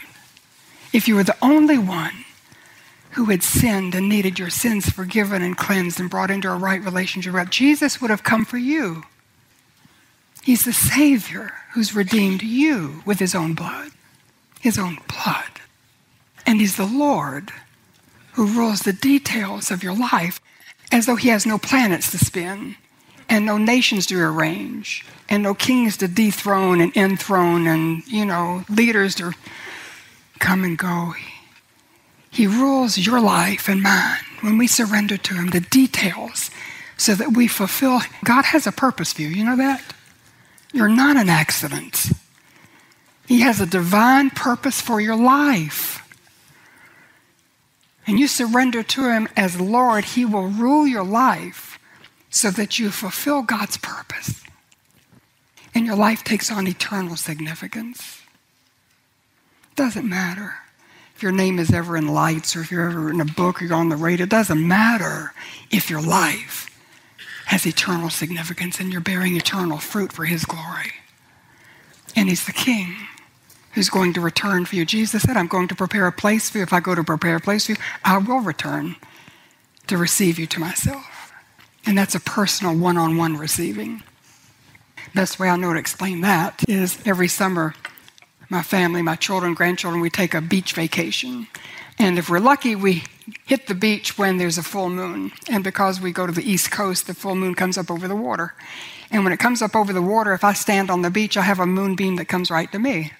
if 0.92 1.08
you 1.08 1.14
were 1.14 1.24
the 1.24 1.36
only 1.42 1.78
one 1.78 2.24
who 3.12 3.24
had 3.26 3.42
sinned 3.42 3.94
and 3.94 4.08
needed 4.08 4.38
your 4.38 4.50
sins 4.50 4.88
forgiven 4.88 5.42
and 5.42 5.56
cleansed 5.56 5.98
and 5.98 6.10
brought 6.10 6.30
into 6.30 6.50
a 6.50 6.56
right 6.56 6.82
relationship 6.84 7.50
Jesus 7.50 8.00
would 8.00 8.10
have 8.10 8.22
come 8.22 8.44
for 8.44 8.58
you. 8.58 9.04
He's 10.42 10.64
the 10.64 10.72
Savior 10.72 11.52
who's 11.72 11.94
redeemed 11.94 12.42
you 12.42 13.02
with 13.04 13.18
his 13.18 13.34
own 13.34 13.54
blood, 13.54 13.90
his 14.60 14.78
own 14.78 14.98
blood. 15.08 15.60
And 16.46 16.60
he's 16.60 16.76
the 16.76 16.86
Lord 16.86 17.52
who 18.32 18.46
rules 18.46 18.80
the 18.80 18.92
details 18.92 19.70
of 19.70 19.82
your 19.82 19.96
life 19.96 20.40
as 20.90 21.06
though 21.06 21.16
he 21.16 21.28
has 21.28 21.46
no 21.46 21.58
planets 21.58 22.10
to 22.10 22.18
spin 22.18 22.76
and 23.28 23.46
no 23.46 23.58
nations 23.58 24.06
to 24.06 24.20
arrange 24.20 25.04
and 25.28 25.42
no 25.42 25.54
kings 25.54 25.96
to 25.98 26.08
dethrone 26.08 26.80
and 26.80 26.96
enthrone 26.96 27.66
and, 27.66 28.06
you 28.08 28.24
know, 28.24 28.64
leaders 28.68 29.14
to 29.16 29.32
come 30.40 30.64
and 30.64 30.76
go. 30.76 31.14
He 32.30 32.46
rules 32.46 32.98
your 32.98 33.20
life 33.20 33.68
and 33.68 33.82
mine 33.82 34.18
when 34.40 34.58
we 34.58 34.66
surrender 34.66 35.16
to 35.16 35.34
Him, 35.34 35.50
the 35.50 35.60
details, 35.60 36.50
so 36.96 37.14
that 37.14 37.36
we 37.36 37.46
fulfill. 37.46 38.00
God 38.24 38.46
has 38.46 38.66
a 38.66 38.72
purpose 38.72 39.12
for 39.12 39.22
you. 39.22 39.28
You 39.28 39.44
know 39.44 39.56
that? 39.56 39.82
You're 40.72 40.88
not 40.88 41.16
an 41.16 41.28
accident. 41.28 42.12
He 43.26 43.40
has 43.40 43.60
a 43.60 43.66
divine 43.66 44.30
purpose 44.30 44.80
for 44.80 45.00
your 45.00 45.16
life. 45.16 46.06
And 48.06 48.18
you 48.18 48.26
surrender 48.26 48.82
to 48.82 49.08
Him 49.08 49.28
as 49.36 49.60
Lord, 49.60 50.04
He 50.04 50.24
will 50.24 50.48
rule 50.48 50.86
your 50.86 51.04
life 51.04 51.78
so 52.30 52.50
that 52.50 52.78
you 52.78 52.90
fulfill 52.90 53.42
God's 53.42 53.76
purpose. 53.76 54.42
And 55.74 55.86
your 55.86 55.96
life 55.96 56.24
takes 56.24 56.50
on 56.50 56.66
eternal 56.66 57.16
significance. 57.16 58.20
Doesn't 59.76 60.08
matter 60.08 60.54
if 61.14 61.22
your 61.22 61.32
name 61.32 61.58
is 61.58 61.72
ever 61.72 61.96
in 61.96 62.08
lights 62.08 62.56
or 62.56 62.60
if 62.60 62.70
you're 62.70 62.88
ever 62.88 63.10
in 63.10 63.20
a 63.20 63.24
book 63.24 63.60
or 63.60 63.66
you're 63.66 63.74
on 63.74 63.88
the 63.88 63.96
radio. 63.96 64.24
It 64.24 64.30
doesn't 64.30 64.66
matter 64.66 65.32
if 65.70 65.90
your 65.90 66.02
life 66.02 66.69
has 67.50 67.66
eternal 67.66 68.08
significance 68.08 68.78
and 68.78 68.92
you're 68.92 69.00
bearing 69.00 69.34
eternal 69.34 69.78
fruit 69.78 70.12
for 70.12 70.24
His 70.24 70.44
glory. 70.44 70.92
And 72.14 72.28
He's 72.28 72.46
the 72.46 72.52
King 72.52 72.94
who's 73.72 73.90
going 73.90 74.12
to 74.12 74.20
return 74.20 74.64
for 74.64 74.76
you. 74.76 74.84
Jesus 74.84 75.22
said, 75.22 75.36
I'm 75.36 75.48
going 75.48 75.66
to 75.66 75.74
prepare 75.74 76.06
a 76.06 76.12
place 76.12 76.48
for 76.48 76.58
you. 76.58 76.62
If 76.62 76.72
I 76.72 76.78
go 76.78 76.94
to 76.94 77.02
prepare 77.02 77.34
a 77.34 77.40
place 77.40 77.66
for 77.66 77.72
you, 77.72 77.78
I 78.04 78.18
will 78.18 78.38
return 78.38 78.94
to 79.88 79.96
receive 79.96 80.38
you 80.38 80.46
to 80.46 80.60
myself. 80.60 81.32
And 81.84 81.98
that's 81.98 82.14
a 82.14 82.20
personal 82.20 82.76
one 82.76 82.96
on 82.96 83.16
one 83.16 83.36
receiving. 83.36 84.04
Best 85.12 85.40
way 85.40 85.48
I 85.48 85.56
know 85.56 85.72
to 85.72 85.78
explain 85.78 86.20
that 86.20 86.62
is 86.68 87.00
every 87.04 87.26
summer, 87.26 87.74
my 88.48 88.62
family, 88.62 89.02
my 89.02 89.16
children, 89.16 89.54
grandchildren, 89.54 90.00
we 90.00 90.10
take 90.10 90.34
a 90.34 90.40
beach 90.40 90.72
vacation. 90.72 91.48
And 92.00 92.18
if 92.18 92.30
we're 92.30 92.40
lucky, 92.40 92.74
we 92.74 93.04
hit 93.44 93.66
the 93.66 93.74
beach 93.74 94.16
when 94.16 94.38
there's 94.38 94.56
a 94.56 94.62
full 94.62 94.88
moon. 94.88 95.32
And 95.50 95.62
because 95.62 96.00
we 96.00 96.12
go 96.12 96.26
to 96.26 96.32
the 96.32 96.42
East 96.42 96.70
Coast, 96.70 97.06
the 97.06 97.12
full 97.12 97.34
moon 97.34 97.54
comes 97.54 97.76
up 97.76 97.90
over 97.90 98.08
the 98.08 98.16
water. 98.16 98.54
And 99.10 99.22
when 99.22 99.34
it 99.34 99.38
comes 99.38 99.60
up 99.60 99.76
over 99.76 99.92
the 99.92 100.00
water, 100.00 100.32
if 100.32 100.42
I 100.42 100.54
stand 100.54 100.90
on 100.90 101.02
the 101.02 101.10
beach, 101.10 101.36
I 101.36 101.42
have 101.42 101.60
a 101.60 101.66
moonbeam 101.66 102.16
that 102.16 102.24
comes 102.24 102.50
right 102.50 102.72
to 102.72 102.78
me. 102.78 103.12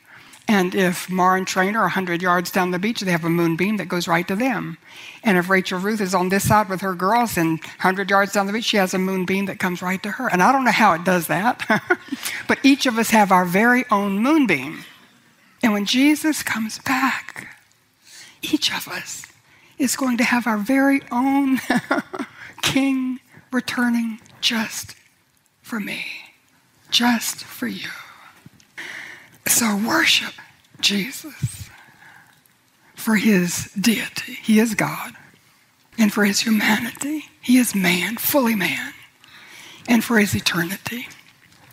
And 0.49 0.75
if 0.75 1.11
Morrow 1.11 1.37
and 1.37 1.47
Traynor 1.47 1.81
are 1.81 1.83
100 1.83 2.23
yards 2.23 2.51
down 2.51 2.71
the 2.71 2.79
beach, 2.79 3.01
they 3.03 3.11
have 3.11 3.27
a 3.27 3.29
moonbeam 3.29 3.77
that 3.77 3.89
goes 3.89 4.09
right 4.09 4.27
to 4.27 4.35
them. 4.35 4.79
And 5.23 5.37
if 5.37 5.51
Rachel 5.51 5.79
Ruth 5.79 6.01
is 6.01 6.15
on 6.15 6.31
this 6.31 6.49
side 6.49 6.71
with 6.71 6.81
her 6.81 6.95
girls 6.95 7.37
and 7.37 7.61
100 7.61 8.09
yards 8.09 8.33
down 8.33 8.47
the 8.47 8.53
beach, 8.55 8.65
she 8.65 8.79
has 8.79 8.95
a 8.95 8.99
moonbeam 8.99 9.45
that 9.45 9.59
comes 9.59 9.83
right 9.83 10.03
to 10.03 10.13
her. 10.13 10.29
And 10.29 10.43
I 10.43 10.53
don't 10.53 10.65
know 10.65 10.71
how 10.71 10.95
it 10.95 11.05
does 11.05 11.27
that, 11.27 11.69
but 12.49 12.59
each 12.63 12.87
of 12.87 12.97
us 12.97 13.11
have 13.11 13.31
our 13.31 13.45
very 13.45 13.85
own 13.91 14.21
moonbeam. 14.21 14.85
And 15.63 15.75
when 15.75 15.85
Jesus 15.85 16.43
comes 16.43 16.79
back, 16.79 17.60
each 18.43 18.73
of 18.73 18.89
us 18.89 19.27
is 19.79 19.97
going 19.97 20.17
to 20.19 20.25
have 20.25 20.47
our 20.47 20.59
very 20.59 21.01
own 21.11 21.59
king 22.63 23.21
returning 23.53 24.21
just 24.41 24.95
for 25.63 25.81
me, 25.81 26.05
just 26.91 27.45
for 27.45 27.67
you. 27.67 27.89
So 29.47 29.77
worship 29.77 30.35
Jesus 30.81 31.71
for 32.95 33.17
his 33.17 33.73
deity. 33.73 34.35
He 34.35 34.59
is 34.61 34.75
God. 34.75 35.15
And 35.99 36.13
for 36.13 36.25
his 36.25 36.41
humanity. 36.41 37.25
He 37.41 37.59
is 37.59 37.75
man, 37.75 38.17
fully 38.17 38.55
man. 38.55 38.93
And 39.89 40.05
for 40.05 40.19
his 40.19 40.35
eternity. 40.35 41.09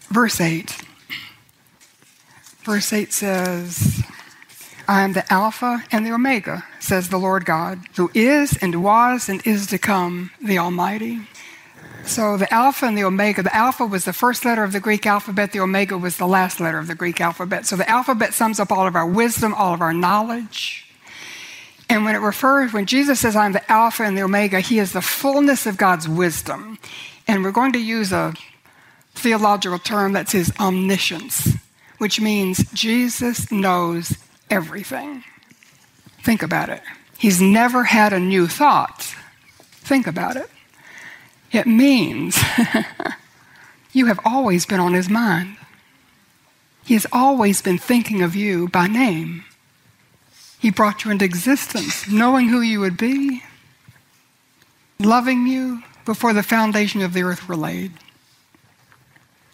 Verse 0.09 0.41
8. 0.41 0.75
Verse 2.63 2.91
8 2.91 3.13
says, 3.13 4.03
I 4.87 5.03
am 5.03 5.13
the 5.13 5.31
Alpha 5.31 5.83
and 5.91 6.05
the 6.05 6.13
Omega, 6.13 6.63
says 6.79 7.09
the 7.09 7.17
Lord 7.17 7.43
God, 7.43 7.79
who 7.97 8.09
is 8.13 8.57
and 8.61 8.81
was 8.81 9.27
and 9.27 9.45
is 9.45 9.67
to 9.67 9.77
come, 9.77 10.31
the 10.41 10.57
Almighty. 10.57 11.19
So 12.05 12.37
the 12.37 12.51
Alpha 12.53 12.85
and 12.85 12.97
the 12.97 13.03
Omega, 13.03 13.43
the 13.43 13.53
Alpha 13.53 13.85
was 13.85 14.05
the 14.05 14.13
first 14.13 14.45
letter 14.45 14.63
of 14.63 14.71
the 14.71 14.79
Greek 14.79 15.05
alphabet, 15.05 15.51
the 15.51 15.59
Omega 15.59 15.97
was 15.97 16.15
the 16.15 16.27
last 16.27 16.61
letter 16.61 16.79
of 16.79 16.87
the 16.87 16.95
Greek 16.95 17.19
alphabet. 17.19 17.65
So 17.65 17.75
the 17.75 17.89
alphabet 17.89 18.33
sums 18.33 18.61
up 18.61 18.71
all 18.71 18.87
of 18.87 18.95
our 18.95 19.05
wisdom, 19.05 19.53
all 19.53 19.73
of 19.73 19.81
our 19.81 19.93
knowledge. 19.93 20.85
And 21.89 22.05
when 22.05 22.15
it 22.15 22.19
refers, 22.19 22.71
when 22.71 22.85
Jesus 22.85 23.19
says, 23.19 23.35
I'm 23.35 23.53
the 23.53 23.71
Alpha 23.71 24.03
and 24.03 24.17
the 24.17 24.23
Omega, 24.23 24.59
he 24.61 24.79
is 24.79 24.93
the 24.93 25.01
fullness 25.01 25.65
of 25.65 25.77
God's 25.77 26.07
wisdom. 26.07 26.79
And 27.27 27.43
we're 27.43 27.51
going 27.51 27.73
to 27.73 27.79
use 27.79 28.13
a 28.13 28.33
theological 29.15 29.79
term 29.79 30.13
that's 30.13 30.31
his 30.31 30.51
omniscience, 30.59 31.55
which 31.97 32.21
means 32.21 32.69
Jesus 32.71 33.51
knows 33.51 34.17
everything. 34.49 35.23
Think 36.21 36.43
about 36.43 36.69
it. 36.69 36.81
He's 37.17 37.41
never 37.41 37.85
had 37.85 38.13
a 38.13 38.19
new 38.19 38.47
thought. 38.47 39.15
Think 39.59 40.07
about 40.07 40.35
it. 40.35 40.49
It 41.51 41.65
means 41.65 42.37
you 43.93 44.07
have 44.07 44.19
always 44.25 44.65
been 44.65 44.79
on 44.79 44.93
his 44.93 45.09
mind. 45.09 45.57
He 46.83 46.93
has 46.93 47.07
always 47.11 47.61
been 47.61 47.77
thinking 47.77 48.21
of 48.21 48.35
you 48.35 48.67
by 48.67 48.87
name. 48.87 49.43
He 50.59 50.71
brought 50.71 51.05
you 51.05 51.11
into 51.11 51.25
existence, 51.25 52.07
knowing 52.09 52.49
who 52.49 52.61
you 52.61 52.79
would 52.79 52.97
be, 52.97 53.43
loving 54.99 55.47
you 55.47 55.83
before 56.05 56.33
the 56.33 56.43
foundation 56.43 57.01
of 57.01 57.13
the 57.13 57.23
earth 57.23 57.47
were 57.47 57.55
laid. 57.55 57.91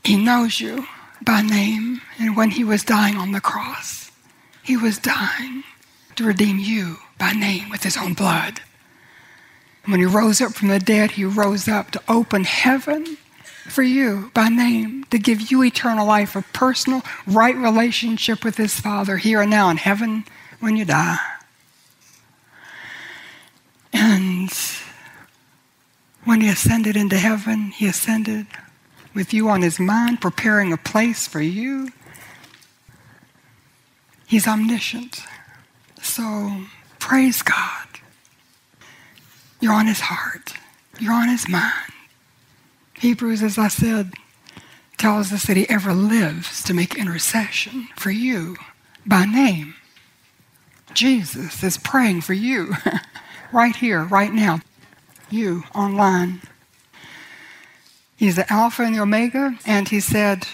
He 0.03 0.17
knows 0.17 0.59
you 0.59 0.87
by 1.21 1.41
name, 1.41 2.01
and 2.19 2.35
when 2.35 2.51
he 2.51 2.63
was 2.63 2.83
dying 2.83 3.15
on 3.15 3.31
the 3.31 3.41
cross, 3.41 4.02
he 4.63 4.77
was 4.77 4.97
dying 4.97 5.63
to 6.15 6.23
redeem 6.23 6.59
you 6.59 6.97
by 7.17 7.33
name 7.33 7.69
with 7.69 7.83
his 7.83 7.97
own 7.97 8.13
blood. 8.13 8.61
When 9.85 9.99
he 9.99 10.05
rose 10.05 10.39
up 10.39 10.53
from 10.53 10.69
the 10.69 10.79
dead, 10.79 11.11
he 11.11 11.25
rose 11.25 11.67
up 11.67 11.91
to 11.91 12.01
open 12.07 12.45
heaven 12.45 13.17
for 13.67 13.83
you 13.83 14.31
by 14.33 14.49
name, 14.49 15.05
to 15.05 15.17
give 15.17 15.51
you 15.51 15.63
eternal 15.63 16.05
life, 16.05 16.35
a 16.35 16.41
personal, 16.41 17.01
right 17.25 17.55
relationship 17.55 18.43
with 18.43 18.57
his 18.57 18.79
Father 18.79 19.17
here 19.17 19.41
and 19.41 19.51
now 19.51 19.69
in 19.69 19.77
heaven 19.77 20.25
when 20.59 20.75
you 20.75 20.85
die. 20.85 21.17
And 23.91 24.51
when 26.23 26.41
he 26.41 26.49
ascended 26.49 26.95
into 26.95 27.17
heaven, 27.17 27.71
he 27.71 27.87
ascended 27.87 28.47
with 29.13 29.33
you 29.33 29.49
on 29.49 29.61
his 29.61 29.79
mind, 29.79 30.21
preparing 30.21 30.73
a 30.73 30.77
place 30.77 31.27
for 31.27 31.41
you. 31.41 31.89
He's 34.25 34.47
omniscient. 34.47 35.21
So 36.01 36.65
praise 36.99 37.41
God 37.41 37.83
you're 39.63 39.73
on 39.73 39.87
his 39.87 40.01
heart. 40.01 40.55
You're 40.99 41.13
on 41.13 41.29
his 41.29 41.47
mind. 41.47 41.93
Hebrews, 42.95 43.41
as 43.41 43.57
I 43.57 43.69
said, 43.69 44.11
tells 44.97 45.31
us 45.31 45.45
that 45.45 45.55
he 45.55 45.69
ever 45.69 45.93
lives 45.93 46.61
to 46.63 46.73
make 46.73 46.97
intercession 46.97 47.87
for 47.95 48.11
you 48.11 48.57
by 49.05 49.23
name. 49.23 49.75
Jesus 50.93 51.63
is 51.63 51.77
praying 51.77 52.21
for 52.21 52.33
you 52.33 52.75
right 53.53 53.73
here, 53.73 54.03
right 54.03 54.33
now. 54.33 54.59
You 55.29 55.63
online. 55.73 56.41
He's 58.17 58.35
the 58.35 58.51
Alpha 58.51 58.83
and 58.83 58.93
the 58.93 59.01
Omega, 59.01 59.57
and 59.65 59.87
he 59.87 60.01
said, 60.01 60.45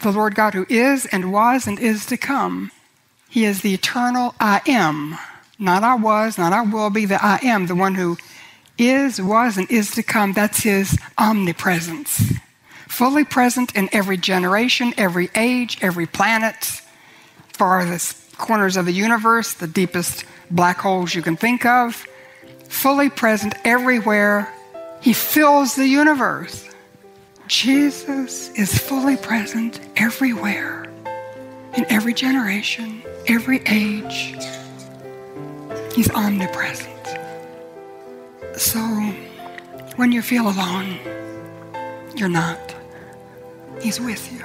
The 0.00 0.10
Lord 0.10 0.34
God 0.34 0.54
who 0.54 0.64
is 0.70 1.04
and 1.04 1.30
was 1.30 1.66
and 1.66 1.78
is 1.78 2.06
to 2.06 2.16
come. 2.16 2.70
He 3.34 3.46
is 3.46 3.62
the 3.62 3.74
eternal 3.74 4.32
I 4.38 4.60
am. 4.64 5.18
Not 5.58 5.82
I 5.82 5.96
was, 5.96 6.38
not 6.38 6.52
I 6.52 6.62
will 6.62 6.88
be, 6.88 7.04
the 7.04 7.18
I 7.20 7.40
am, 7.42 7.66
the 7.66 7.74
one 7.74 7.96
who 7.96 8.16
is, 8.78 9.20
was, 9.20 9.58
and 9.58 9.68
is 9.68 9.90
to 9.96 10.04
come. 10.04 10.34
That's 10.34 10.62
his 10.62 10.96
omnipresence. 11.18 12.34
Fully 12.86 13.24
present 13.24 13.74
in 13.74 13.88
every 13.90 14.18
generation, 14.18 14.94
every 14.96 15.30
age, 15.34 15.78
every 15.82 16.06
planet, 16.06 16.80
farthest 17.48 18.38
corners 18.38 18.76
of 18.76 18.86
the 18.86 18.92
universe, 18.92 19.54
the 19.54 19.66
deepest 19.66 20.24
black 20.48 20.78
holes 20.78 21.12
you 21.12 21.20
can 21.20 21.36
think 21.36 21.66
of. 21.66 22.06
Fully 22.68 23.10
present 23.10 23.56
everywhere. 23.64 24.54
He 25.00 25.12
fills 25.12 25.74
the 25.74 25.88
universe. 25.88 26.68
Jesus 27.48 28.50
is 28.50 28.78
fully 28.78 29.16
present 29.16 29.80
everywhere, 29.96 30.86
in 31.76 31.84
every 31.88 32.14
generation, 32.14 33.02
every 33.26 33.60
age. 33.66 34.34
He's 35.94 36.10
omnipresent. 36.10 36.90
So, 38.56 38.80
when 39.96 40.12
you 40.12 40.22
feel 40.22 40.48
alone, 40.48 40.98
you're 42.16 42.28
not. 42.28 42.74
He's 43.80 44.00
with 44.00 44.32
you. 44.32 44.42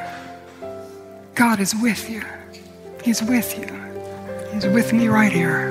God 1.36 1.60
is 1.60 1.74
with 1.82 2.10
you. 2.10 2.24
He's 3.04 3.22
with 3.24 3.58
you. 3.58 3.68
He's 4.54 4.65
with 4.68 4.92
me 4.94 5.08
right 5.08 5.32
here. 5.32 5.70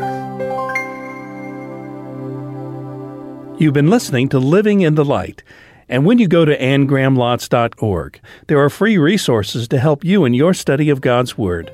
You've 3.58 3.74
been 3.74 3.90
listening 3.90 4.28
to 4.28 4.38
Living 4.38 4.82
in 4.82 4.94
the 4.94 5.04
Light. 5.04 5.42
And 5.88 6.04
when 6.04 6.18
you 6.18 6.28
go 6.28 6.44
to 6.44 6.56
annegrahamlotz.org, 6.56 8.20
there 8.46 8.62
are 8.62 8.70
free 8.70 8.98
resources 8.98 9.68
to 9.68 9.78
help 9.78 10.04
you 10.04 10.24
in 10.24 10.34
your 10.34 10.54
study 10.54 10.90
of 10.90 11.00
God's 11.00 11.38
Word. 11.38 11.72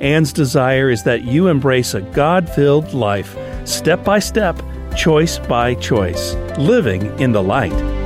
Anne's 0.00 0.32
desire 0.32 0.90
is 0.90 1.04
that 1.04 1.24
you 1.24 1.48
embrace 1.48 1.94
a 1.94 2.00
God 2.00 2.48
filled 2.48 2.92
life, 2.92 3.36
step 3.66 4.04
by 4.04 4.18
step, 4.18 4.60
choice 4.96 5.38
by 5.38 5.74
choice, 5.74 6.34
living 6.58 7.18
in 7.20 7.32
the 7.32 7.42
light. 7.42 7.99